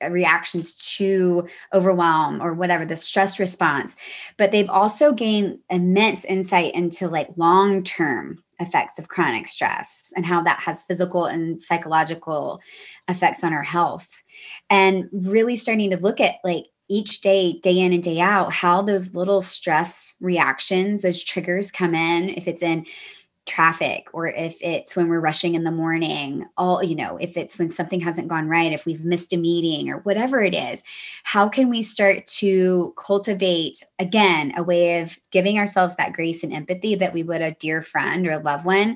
[0.09, 3.95] reactions to overwhelm or whatever the stress response.
[4.37, 10.25] But they've also gained immense insight into like long term effects of chronic stress and
[10.25, 12.61] how that has physical and psychological
[13.07, 14.21] effects on our health.
[14.69, 18.81] And really starting to look at like each day day in and day out how
[18.81, 22.85] those little stress reactions those triggers come in if it's in
[23.49, 27.57] traffic or if it's when we're rushing in the morning all you know if it's
[27.57, 30.83] when something hasn't gone right if we've missed a meeting or whatever it is
[31.23, 36.53] how can we start to cultivate again a way of giving ourselves that grace and
[36.53, 38.95] empathy that we would a dear friend or a loved one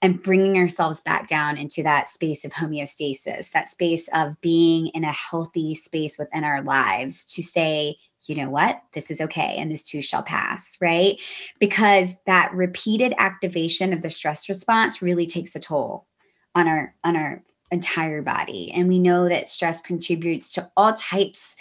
[0.00, 5.02] and bringing ourselves back down into that space of homeostasis that space of being in
[5.02, 7.96] a healthy space within our lives to say
[8.28, 11.20] you know what, this is okay and this too shall pass, right?
[11.58, 16.06] Because that repeated activation of the stress response really takes a toll
[16.54, 18.72] on our on our entire body.
[18.74, 21.56] And we know that stress contributes to all types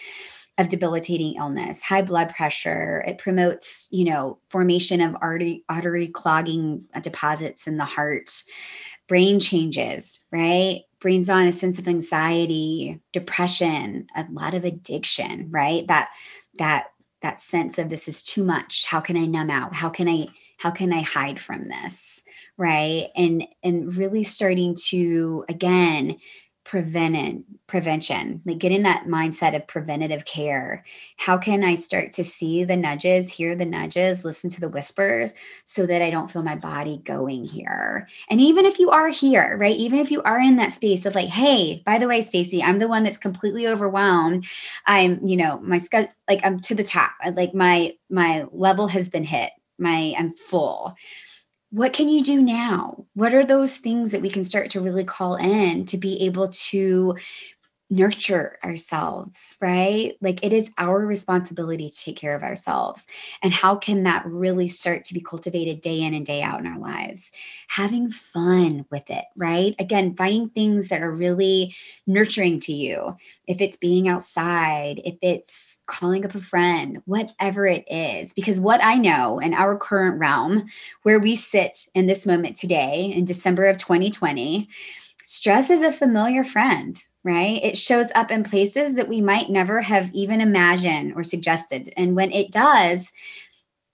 [0.58, 3.04] of debilitating illness, high blood pressure.
[3.08, 8.32] It promotes, you know, formation of artery, artery clogging uh, deposits in the heart,
[9.08, 10.82] brain changes, right?
[11.00, 15.86] Brings on a sense of anxiety, depression, a lot of addiction, right?
[15.88, 16.10] That
[16.58, 16.88] that
[17.22, 18.86] that sense of this is too much.
[18.86, 19.74] How can i numb out?
[19.74, 20.28] How can i
[20.58, 22.24] how can i hide from this?
[22.58, 23.08] Right?
[23.16, 26.18] And and really starting to again
[26.68, 30.84] prevention prevention like get in that mindset of preventative care.
[31.16, 35.34] How can i start to see the nudges hear the nudges listen to the whispers
[35.64, 38.10] so that i don't feel my body going here?
[38.30, 41.16] And even if you are here right even if you are in that space of
[41.16, 44.46] like hey by the way stacie i'm the one that's completely overwhelmed.
[44.86, 45.80] I'm you know my
[46.28, 47.12] like i'm to the top.
[47.34, 49.52] Like my my level has been hit.
[49.80, 50.98] My i'm full
[51.70, 53.06] what can you do now?
[53.14, 56.48] What are those things that we can start to really call in to be able
[56.48, 57.18] to
[57.90, 60.18] nurture ourselves, right?
[60.20, 63.08] Like it is our responsibility to take care of ourselves.
[63.42, 66.68] And how can that really start to be cultivated day in and day out in
[66.68, 67.32] our lives?
[67.70, 69.74] Having fun with it, right?
[69.80, 71.74] Again, finding things that are really
[72.06, 73.16] nurturing to you.
[73.48, 78.34] If it's being outside, if it's calling up a friend, whatever it is.
[78.34, 80.66] Because what I know in our current realm,
[81.04, 84.68] where we sit in this moment today in December of 2020,
[85.24, 87.60] stress is a familiar friend right?
[87.64, 91.94] It shows up in places that we might never have even imagined or suggested.
[91.98, 93.12] And when it does,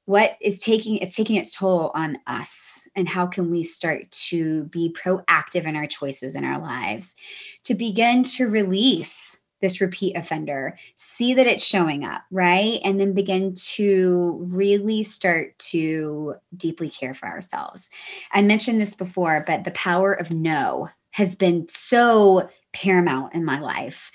[0.05, 4.65] what is taking it's taking its toll on us and how can we start to
[4.65, 7.15] be proactive in our choices in our lives
[7.63, 13.13] to begin to release this repeat offender see that it's showing up right and then
[13.13, 17.89] begin to really start to deeply care for ourselves
[18.33, 23.59] i mentioned this before but the power of no has been so paramount in my
[23.59, 24.11] life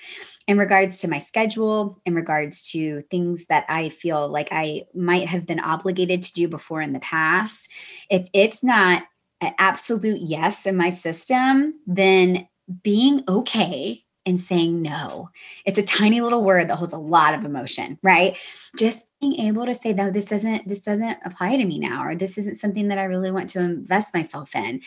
[0.47, 5.27] in regards to my schedule, in regards to things that I feel like I might
[5.27, 7.69] have been obligated to do before in the past.
[8.09, 9.03] If it's not
[9.41, 12.47] an absolute yes in my system, then
[12.83, 15.31] being okay and saying no.
[15.65, 18.37] It's a tiny little word that holds a lot of emotion, right?
[18.77, 22.15] Just being able to say, no, this doesn't, this doesn't apply to me now, or
[22.15, 24.81] this isn't something that I really want to invest myself in.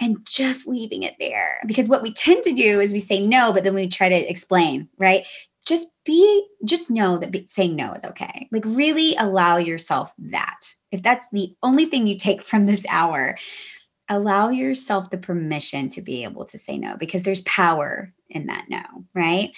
[0.00, 1.60] And just leaving it there.
[1.66, 4.30] Because what we tend to do is we say no, but then we try to
[4.30, 5.24] explain, right?
[5.64, 8.48] Just be, just know that be, saying no is okay.
[8.50, 10.74] Like really allow yourself that.
[10.90, 13.36] If that's the only thing you take from this hour,
[14.08, 18.66] allow yourself the permission to be able to say no because there's power in that
[18.68, 18.82] no
[19.14, 19.50] right?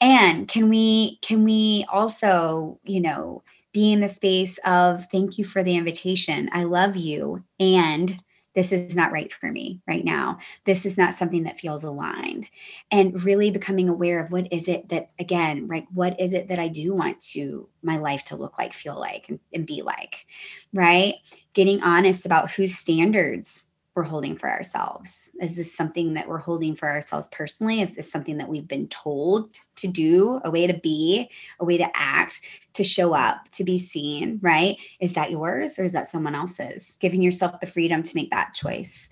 [0.00, 5.44] And can we can we also you know be in the space of thank you
[5.44, 6.48] for the invitation.
[6.52, 8.22] I love you and
[8.56, 10.38] this is not right for me right now.
[10.64, 12.48] This is not something that feels aligned.
[12.90, 16.58] And really becoming aware of what is it that again right what is it that
[16.58, 20.26] i do want to my life to look like feel like and, and be like?
[20.72, 21.16] Right?
[21.52, 23.65] Getting honest about whose standards
[23.96, 25.30] we're holding for ourselves?
[25.40, 27.80] Is this something that we're holding for ourselves personally?
[27.80, 31.78] Is this something that we've been told to do, a way to be, a way
[31.78, 32.42] to act,
[32.74, 34.76] to show up, to be seen, right?
[35.00, 36.98] Is that yours or is that someone else's?
[37.00, 39.08] Giving yourself the freedom to make that choice.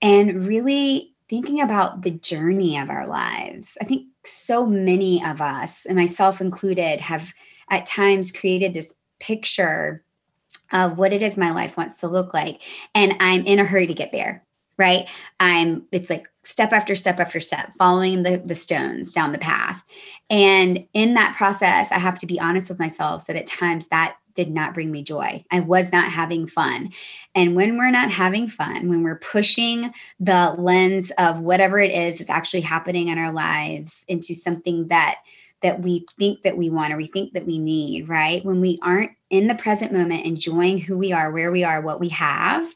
[0.00, 3.76] And really thinking about the journey of our lives.
[3.80, 7.32] I think so many of us, and myself included, have
[7.68, 10.04] at times created this picture
[10.72, 12.62] of what it is my life wants to look like.
[12.94, 14.44] And I'm in a hurry to get there,
[14.78, 15.08] right?
[15.38, 19.82] I'm, it's like step after step after step, following the, the stones down the path.
[20.28, 24.16] And in that process, I have to be honest with myself that at times that
[24.34, 25.44] did not bring me joy.
[25.50, 26.90] I was not having fun.
[27.34, 32.18] And when we're not having fun, when we're pushing the lens of whatever it is
[32.18, 35.16] that's actually happening in our lives into something that
[35.62, 38.42] that we think that we want or we think that we need, right?
[38.44, 42.00] When we aren't in the present moment enjoying who we are, where we are, what
[42.00, 42.74] we have,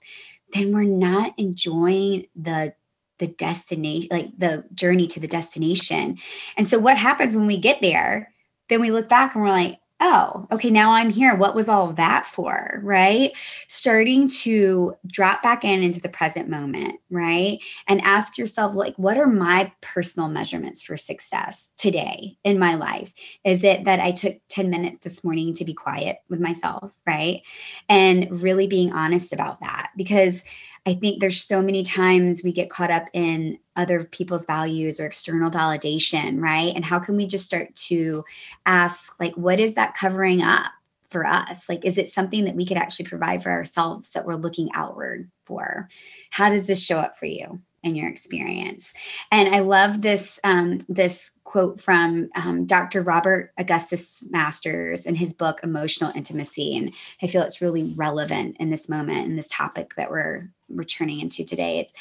[0.53, 2.75] then we're not enjoying the
[3.19, 6.19] the destination like the journey to the destination.
[6.57, 8.33] And so what happens when we get there?
[8.69, 11.37] Then we look back and we're like, oh, okay, now I'm here.
[11.37, 12.81] What was all that for?
[12.83, 13.33] Right.
[13.69, 17.59] Starting to drop back in into the present moment, right?
[17.89, 23.15] And ask yourself, like, what are my personal measurements for success today in my life?
[23.45, 27.43] Is it that I took 10 minutes this morning to be quiet with myself, right?
[27.89, 30.45] And really being honest about that because
[30.87, 35.07] I think there's so many times we get caught up in other people's values or
[35.07, 36.75] external validation, right?
[36.75, 38.25] And how can we just start to
[38.67, 40.73] ask, like, what is that covering up
[41.09, 41.69] for us?
[41.69, 45.31] Like, is it something that we could actually provide for ourselves that we're looking outward
[45.47, 45.89] for?
[46.31, 47.61] How does this show up for you?
[47.85, 48.95] In your experience.
[49.31, 53.03] And I love this um, this quote from um, Dr.
[53.03, 58.71] Robert Augustus Masters in his book Emotional Intimacy, and I feel it's really relevant in
[58.71, 61.79] this moment in this topic that we're we're turning into today.
[61.79, 61.93] It's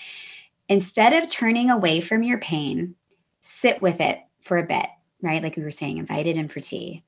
[0.69, 2.95] instead of turning away from your pain,
[3.41, 4.87] sit with it for a bit,
[5.21, 5.43] right?
[5.43, 7.03] Like we were saying, invite it in for tea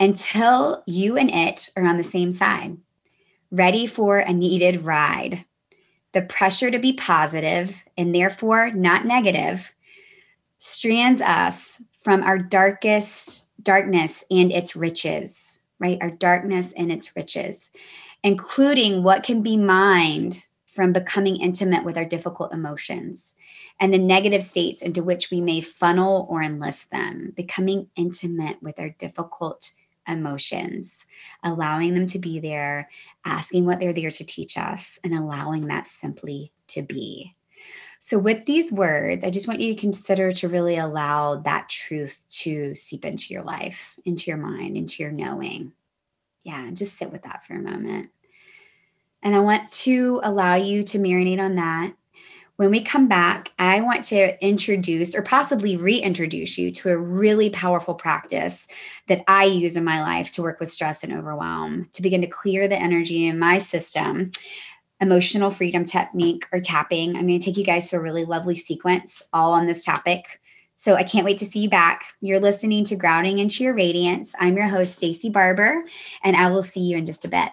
[0.00, 2.76] until you and it are on the same side,
[3.50, 5.44] ready for a needed ride.
[6.12, 9.72] The pressure to be positive and therefore not negative
[10.56, 15.98] strands us from our darkest darkness and its riches, right?
[16.00, 17.70] Our darkness and its riches,
[18.22, 23.34] including what can be mined from becoming intimate with our difficult emotions
[23.80, 28.78] and the negative states into which we may funnel or enlist them, becoming intimate with
[28.78, 29.72] our difficult
[30.08, 31.06] emotions,
[31.42, 32.88] allowing them to be there,
[33.24, 37.34] asking what they're there to teach us, and allowing that simply to be.
[37.98, 42.24] So, with these words, I just want you to consider to really allow that truth
[42.30, 45.72] to seep into your life, into your mind, into your knowing.
[46.44, 48.10] Yeah, just sit with that for a moment.
[49.22, 51.92] And I want to allow you to marinate on that.
[52.58, 57.50] When we come back, I want to introduce or possibly reintroduce you to a really
[57.50, 58.66] powerful practice
[59.06, 62.26] that I use in my life to work with stress and overwhelm, to begin to
[62.26, 64.32] clear the energy in my system.
[65.00, 67.10] Emotional freedom technique or tapping.
[67.10, 70.40] I'm going to take you guys through a really lovely sequence all on this topic.
[70.74, 72.06] So I can't wait to see you back.
[72.20, 74.34] You're listening to Grounding into Your Radiance.
[74.40, 75.84] I'm your host, Stacie Barber,
[76.24, 77.50] and I will see you in just a bit.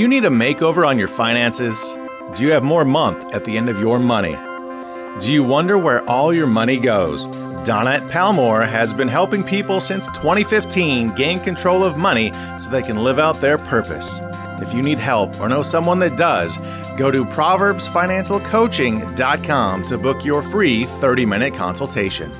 [0.00, 1.94] Do you need a makeover on your finances?
[2.32, 4.34] Do you have more month at the end of your money?
[5.20, 7.26] Do you wonder where all your money goes?
[7.66, 13.04] Donette Palmore has been helping people since 2015 gain control of money so they can
[13.04, 14.18] live out their purpose.
[14.62, 16.56] If you need help or know someone that does,
[16.96, 22.32] go to proverbsfinancialcoaching.com to book your free 30 minute consultation.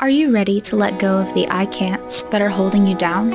[0.00, 3.32] Are you ready to let go of the I can'ts that are holding you down?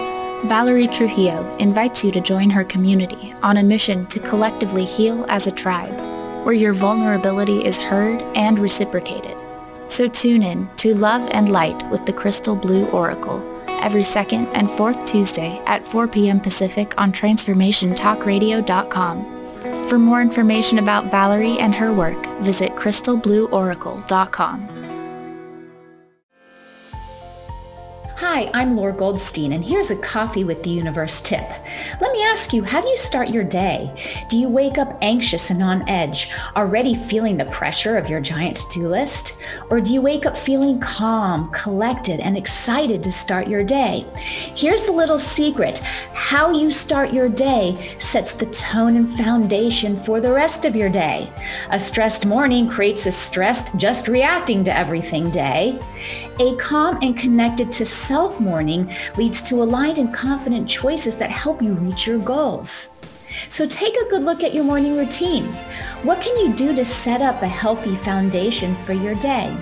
[0.47, 5.45] Valerie Trujillo invites you to join her community on a mission to collectively heal as
[5.45, 5.99] a tribe,
[6.45, 9.43] where your vulnerability is heard and reciprocated.
[9.87, 14.71] So tune in to Love and Light with the Crystal Blue Oracle every second and
[14.71, 16.39] fourth Tuesday at 4 p.m.
[16.39, 19.83] Pacific on TransformationTalkRadio.com.
[19.89, 24.72] For more information about Valerie and her work, visit crystalblueoracle.com.
[28.25, 31.43] Hi, I'm Laura Goldstein, and here's a Coffee with the Universe tip.
[31.99, 33.93] Let me ask you, how do you start your day?
[34.29, 38.55] Do you wake up anxious and on edge, already feeling the pressure of your giant
[38.55, 39.37] to-do list?
[39.69, 44.05] Or do you wake up feeling calm, collected, and excited to start your day?
[44.55, 45.81] Here's the little secret.
[46.23, 50.87] How you start your day sets the tone and foundation for the rest of your
[50.87, 51.29] day.
[51.69, 55.77] A stressed morning creates a stressed, just reacting to everything day.
[56.39, 61.61] A calm and connected to self morning leads to aligned and confident choices that help
[61.61, 62.87] you reach your goals.
[63.49, 65.43] So take a good look at your morning routine.
[66.03, 69.53] What can you do to set up a healthy foundation for your day?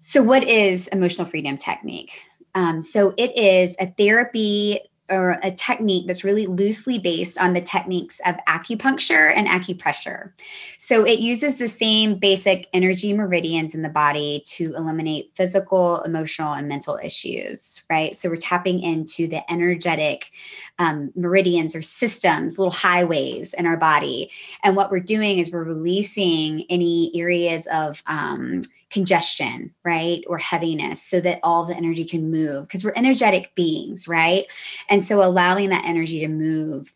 [0.00, 2.12] So, what is emotional freedom technique?
[2.54, 4.80] Um, so, it is a therapy
[5.10, 10.30] or a technique that's really loosely based on the techniques of acupuncture and acupressure.
[10.78, 16.52] So it uses the same basic energy meridians in the body to eliminate physical, emotional,
[16.52, 18.14] and mental issues, right?
[18.14, 20.30] So we're tapping into the energetic
[20.78, 24.30] um, meridians or systems, little highways in our body.
[24.62, 30.22] And what we're doing is we're releasing any areas of um, congestion, right?
[30.26, 34.46] Or heaviness so that all the energy can move because we're energetic beings, right?
[34.88, 36.92] And so allowing that energy to move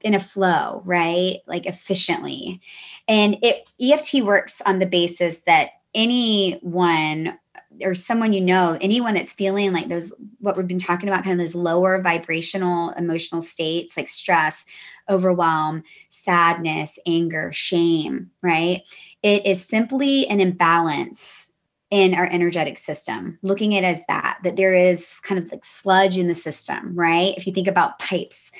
[0.00, 1.38] in a flow, right?
[1.46, 2.60] Like efficiently.
[3.08, 7.38] And it EFT works on the basis that anyone
[7.82, 11.32] or someone you know, anyone that's feeling like those, what we've been talking about, kind
[11.32, 14.64] of those lower vibrational emotional states like stress,
[15.08, 18.82] overwhelm, sadness, anger, shame, right?
[19.22, 21.50] It is simply an imbalance
[21.90, 25.64] in our energetic system, looking at it as that, that there is kind of like
[25.64, 27.34] sludge in the system, right?
[27.36, 28.50] If you think about pipes,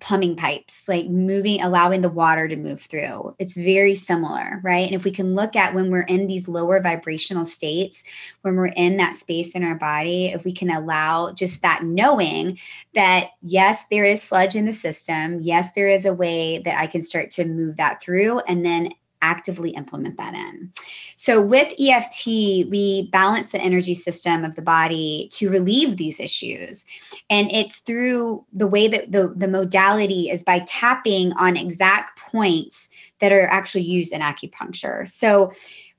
[0.00, 3.34] plumbing pipes, like moving, allowing the water to move through.
[3.38, 4.86] It's very similar, right?
[4.86, 8.04] And if we can look at when we're in these lower vibrational states,
[8.42, 12.58] when we're in that space in our body, if we can allow just that knowing
[12.94, 15.40] that, yes, there is sludge in the system.
[15.40, 18.40] Yes, there is a way that I can start to move that through.
[18.40, 18.92] And then
[19.22, 20.72] actively implement that in.
[21.16, 22.26] So, with EFT,
[22.68, 26.84] we balance the energy system of the body to relieve these issues.
[27.30, 32.90] And it's through the way that the, the modality is by tapping on exact points
[33.20, 35.08] that are actually used in acupuncture.
[35.08, 35.52] So,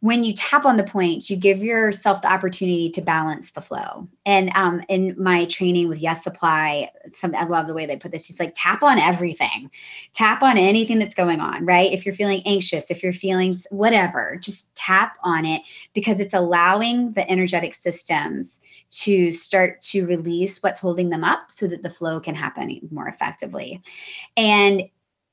[0.03, 4.05] when you tap on the points, you give yourself the opportunity to balance the flow.
[4.25, 8.11] And um, in my training with Yes Supply, some I love the way they put
[8.11, 8.25] this.
[8.25, 9.71] She's like, tap on everything,
[10.11, 11.89] tap on anything that's going on, right?
[11.89, 15.61] If you're feeling anxious, if you're feeling whatever, just tap on it
[15.93, 21.65] because it's allowing the energetic systems to start to release what's holding them up so
[21.67, 23.81] that the flow can happen more effectively.
[24.35, 24.83] And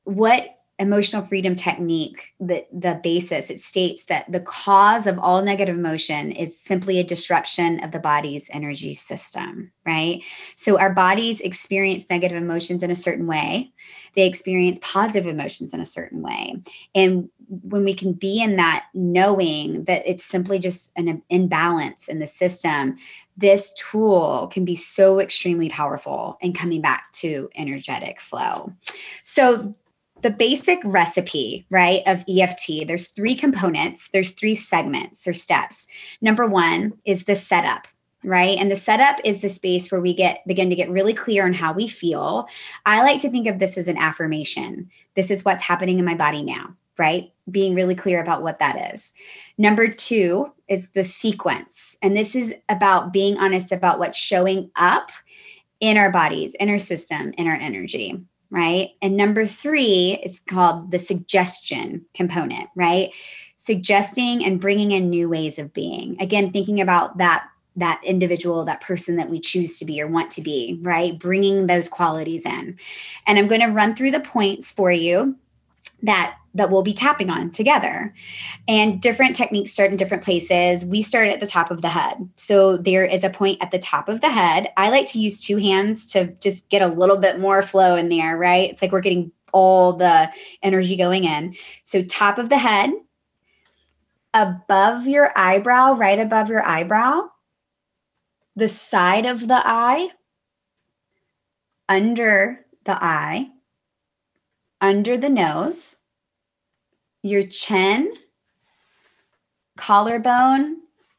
[0.04, 5.76] what emotional freedom technique the the basis it states that the cause of all negative
[5.76, 10.22] emotion is simply a disruption of the body's energy system right?
[10.56, 13.72] So our bodies experience negative emotions in a certain way.
[14.14, 16.56] They experience positive emotions in a certain way.
[16.94, 22.20] And when we can be in that knowing that it's simply just an imbalance in
[22.20, 22.96] the system
[23.36, 28.70] this tool can be so extremely powerful in coming back to energetic flow.
[29.22, 29.74] So
[30.22, 35.86] the basic recipe, right, of EFT, there's three components, there's three segments or steps.
[36.20, 37.88] Number one is the setup,
[38.22, 38.58] right?
[38.58, 41.54] And the setup is the space where we get begin to get really clear on
[41.54, 42.48] how we feel.
[42.84, 44.90] I like to think of this as an affirmation.
[45.14, 47.30] This is what's happening in my body now, right?
[47.50, 49.12] Being really clear about what that is.
[49.56, 51.96] Number 2 is the sequence.
[52.02, 55.10] And this is about being honest about what's showing up
[55.80, 58.90] in our bodies, in our system, in our energy right?
[59.00, 63.12] And number three is called the suggestion component, right?
[63.60, 66.18] suggesting and bringing in new ways of being.
[66.18, 67.46] Again, thinking about that
[67.76, 71.18] that individual, that person that we choose to be or want to be, right?
[71.18, 72.76] Bringing those qualities in.
[73.26, 75.36] And I'm going to run through the points for you
[76.02, 78.12] that that we'll be tapping on together.
[78.66, 80.84] And different techniques start in different places.
[80.84, 82.28] We start at the top of the head.
[82.34, 84.72] So there is a point at the top of the head.
[84.76, 88.08] I like to use two hands to just get a little bit more flow in
[88.08, 88.68] there, right?
[88.68, 90.28] It's like we're getting all the
[90.62, 91.54] energy going in.
[91.84, 92.90] So top of the head,
[94.34, 97.28] above your eyebrow, right above your eyebrow,
[98.56, 100.10] the side of the eye,
[101.88, 103.50] under the eye,
[104.80, 105.96] under the nose,
[107.22, 108.12] your chin,
[109.76, 110.78] collarbone,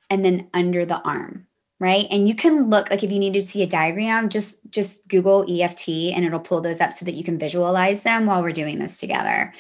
[0.10, 1.48] and then under the arm
[1.82, 5.08] right and you can look like if you need to see a diagram just just
[5.10, 8.52] google eft and it'll pull those up so that you can visualize them while we're
[8.52, 9.52] doing this together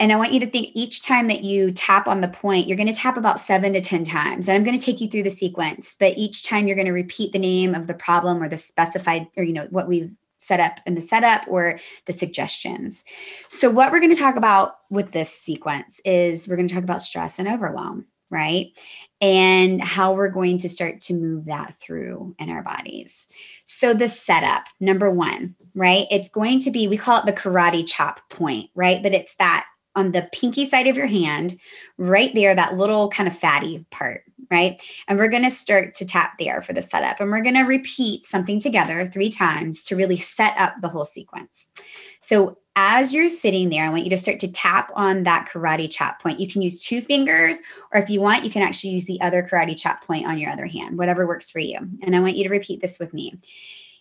[0.00, 2.76] and I want you to think each time that you tap on the point, you're
[2.76, 4.48] going to tap about seven to 10 times.
[4.48, 6.92] And I'm going to take you through the sequence, but each time you're going to
[6.92, 10.12] repeat the name of the problem or the specified, or, you know, what we've
[10.44, 13.04] set up in the setup or the suggestions.
[13.48, 16.84] So, what we're going to talk about with this sequence is we're going to talk
[16.84, 18.68] about stress and overwhelm, right?
[19.20, 23.26] And how we're going to start to move that through in our bodies.
[23.64, 26.06] So, the setup, number one, right?
[26.10, 29.02] It's going to be, we call it the karate chop point, right?
[29.02, 29.66] But it's that
[29.96, 31.58] on the pinky side of your hand,
[31.98, 34.24] right there, that little kind of fatty part,
[34.54, 34.80] right?
[35.08, 37.20] And we're going to start to tap there for the setup.
[37.20, 41.04] And we're going to repeat something together three times to really set up the whole
[41.04, 41.68] sequence.
[42.20, 45.90] So as you're sitting there, I want you to start to tap on that karate
[45.90, 46.40] chop point.
[46.40, 47.60] You can use two fingers,
[47.92, 50.50] or if you want, you can actually use the other karate chop point on your
[50.50, 51.78] other hand, whatever works for you.
[52.02, 53.34] And I want you to repeat this with me.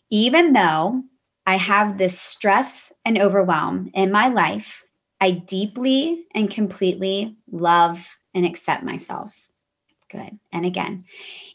[0.10, 1.04] Even though
[1.46, 4.84] I have this stress and overwhelm in my life,
[5.20, 9.43] I deeply and completely love and accept myself.
[10.14, 10.40] Good.
[10.52, 11.06] And again,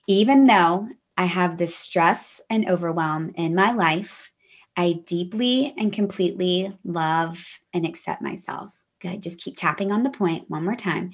[0.09, 4.33] even though I have this stress and overwhelm in my life,
[4.77, 8.73] I deeply and completely love and accept myself.
[9.01, 9.23] Good.
[9.23, 11.13] Just keep tapping on the point one more time.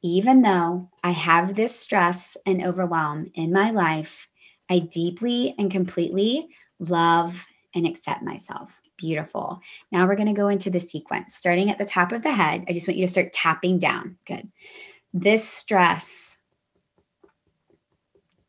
[0.00, 4.28] Even though I have this stress and overwhelm in my life,
[4.70, 8.80] I deeply and completely love and accept myself.
[8.96, 9.60] Beautiful.
[9.90, 11.34] Now we're going to go into the sequence.
[11.34, 14.18] Starting at the top of the head, I just want you to start tapping down.
[14.24, 14.48] Good.
[15.12, 16.35] This stress.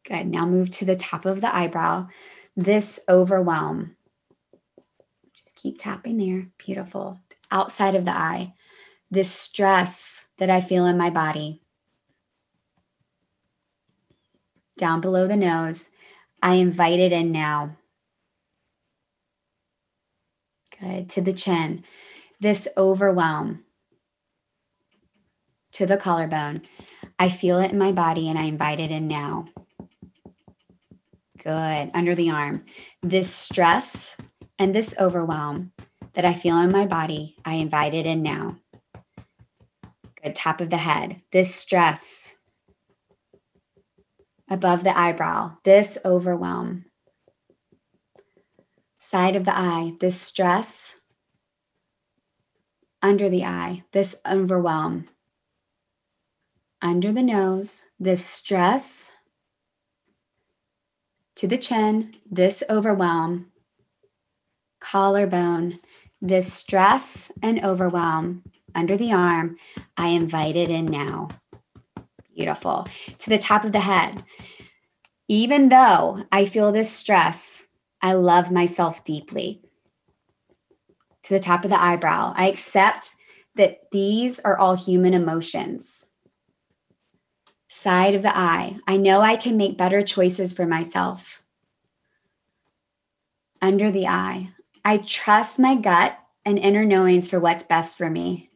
[0.07, 0.27] Good.
[0.27, 2.07] Now move to the top of the eyebrow.
[2.55, 3.97] This overwhelm.
[5.35, 6.47] Just keep tapping there.
[6.57, 7.19] Beautiful.
[7.51, 8.53] Outside of the eye.
[9.11, 11.61] This stress that I feel in my body.
[14.77, 15.89] Down below the nose.
[16.41, 17.75] I invite it in now.
[20.79, 21.09] Good.
[21.09, 21.83] To the chin.
[22.39, 23.65] This overwhelm
[25.73, 26.61] to the collarbone.
[27.19, 29.47] I feel it in my body and I invite it in now.
[31.47, 31.91] Good.
[31.93, 32.65] Under the arm.
[33.01, 34.17] This stress
[34.59, 35.71] and this overwhelm
[36.13, 38.57] that I feel in my body, I invite it in now.
[40.21, 40.35] Good.
[40.35, 41.21] Top of the head.
[41.31, 42.35] This stress
[44.49, 45.55] above the eyebrow.
[45.63, 46.83] This overwhelm
[48.97, 50.97] side of the eye, this stress,
[53.01, 55.07] under the eye, this overwhelm,
[56.81, 59.11] under the nose, this stress,
[61.38, 63.47] to the chin, this overwhelm,
[64.79, 65.79] collarbone,
[66.19, 69.57] this stress and overwhelm under the arm.
[69.95, 71.29] I invite it in now.
[72.35, 72.88] Beautiful.
[73.19, 74.23] To the top of the head.
[75.27, 77.67] Even though I feel this stress,
[78.01, 79.61] I love myself deeply.
[81.23, 83.13] To the top of the eyebrow, I accept
[83.55, 86.06] that these are all human emotions.
[87.80, 91.43] Side of the eye, I know I can make better choices for myself.
[93.61, 94.49] Under the eye,
[94.84, 98.49] I trust my gut and inner knowings for what's best for me.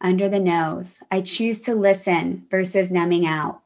[0.00, 3.60] Under the nose, I choose to listen versus numbing out.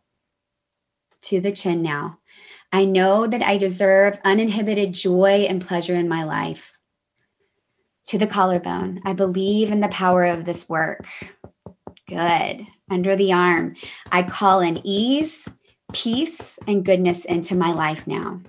[1.26, 2.18] To the chin now,
[2.72, 6.76] I know that I deserve uninhibited joy and pleasure in my life.
[8.07, 11.07] To the collarbone, I believe in the power of this work.
[12.09, 12.66] Good.
[12.91, 13.74] Under the arm,
[14.12, 15.49] I call in ease,
[15.93, 18.41] peace, and goodness into my life now.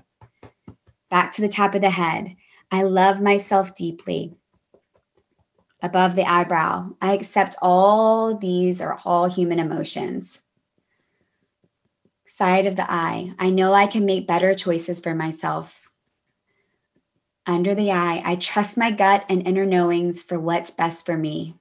[1.09, 2.35] Back to the top of the head,
[2.71, 4.35] I love myself deeply.
[5.81, 10.41] Above the eyebrow, I accept all these are all human emotions
[12.25, 13.33] side of the eye.
[13.39, 15.89] I know I can make better choices for myself.
[17.45, 21.55] Under the eye, I trust my gut and inner knowings for what's best for me.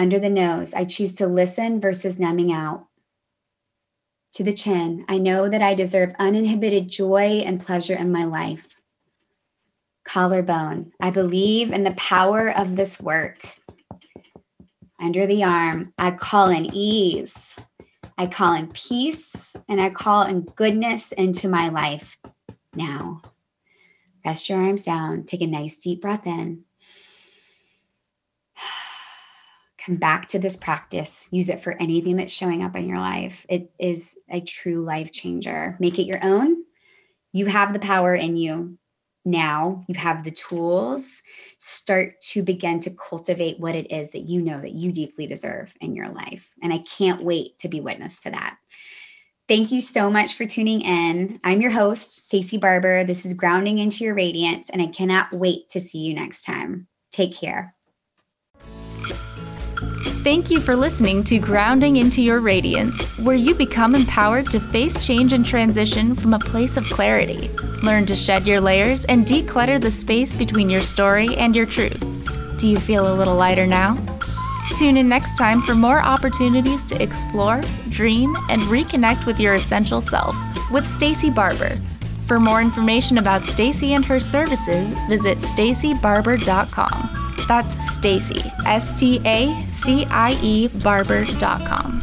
[0.00, 2.86] Under the nose, I choose to listen versus numbing out.
[4.32, 8.76] To the chin, I know that I deserve uninhibited joy and pleasure in my life.
[10.04, 13.58] Collarbone, I believe in the power of this work.
[14.98, 17.54] Under the arm, I call in ease.
[18.16, 22.16] I call in peace and I call in goodness into my life
[22.74, 23.20] now.
[24.24, 25.24] Rest your arms down.
[25.24, 26.64] Take a nice deep breath in.
[29.84, 31.28] Come back to this practice.
[31.30, 33.46] Use it for anything that's showing up in your life.
[33.48, 35.76] It is a true life changer.
[35.80, 36.56] Make it your own.
[37.32, 38.78] You have the power in you
[39.24, 39.84] now.
[39.88, 41.22] You have the tools.
[41.58, 45.72] Start to begin to cultivate what it is that you know that you deeply deserve
[45.80, 46.54] in your life.
[46.62, 48.56] And I can't wait to be witness to that.
[49.48, 51.40] Thank you so much for tuning in.
[51.42, 53.02] I'm your host, Stacie Barber.
[53.02, 56.86] This is Grounding into Your Radiance, and I cannot wait to see you next time.
[57.10, 57.74] Take care.
[60.22, 65.04] Thank you for listening to Grounding into Your Radiance, where you become empowered to face
[65.04, 67.48] change and transition from a place of clarity.
[67.82, 71.98] Learn to shed your layers and declutter the space between your story and your truth.
[72.58, 73.96] Do you feel a little lighter now?
[74.76, 80.02] Tune in next time for more opportunities to explore, dream, and reconnect with your essential
[80.02, 80.36] self
[80.70, 81.78] with Stacie Barber.
[82.26, 87.29] For more information about Stacie and her services, visit staciebarber.com.
[87.46, 92.00] That's Stacie, S T A C I E Barber.com.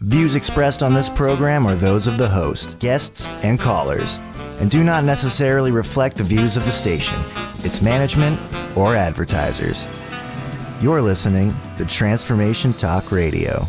[0.00, 4.18] Views expressed on this program are those of the host, guests, and callers,
[4.60, 7.18] and do not necessarily reflect the views of the station,
[7.64, 8.38] its management,
[8.76, 9.86] or advertisers.
[10.82, 13.66] You're listening to Transformation Talk Radio.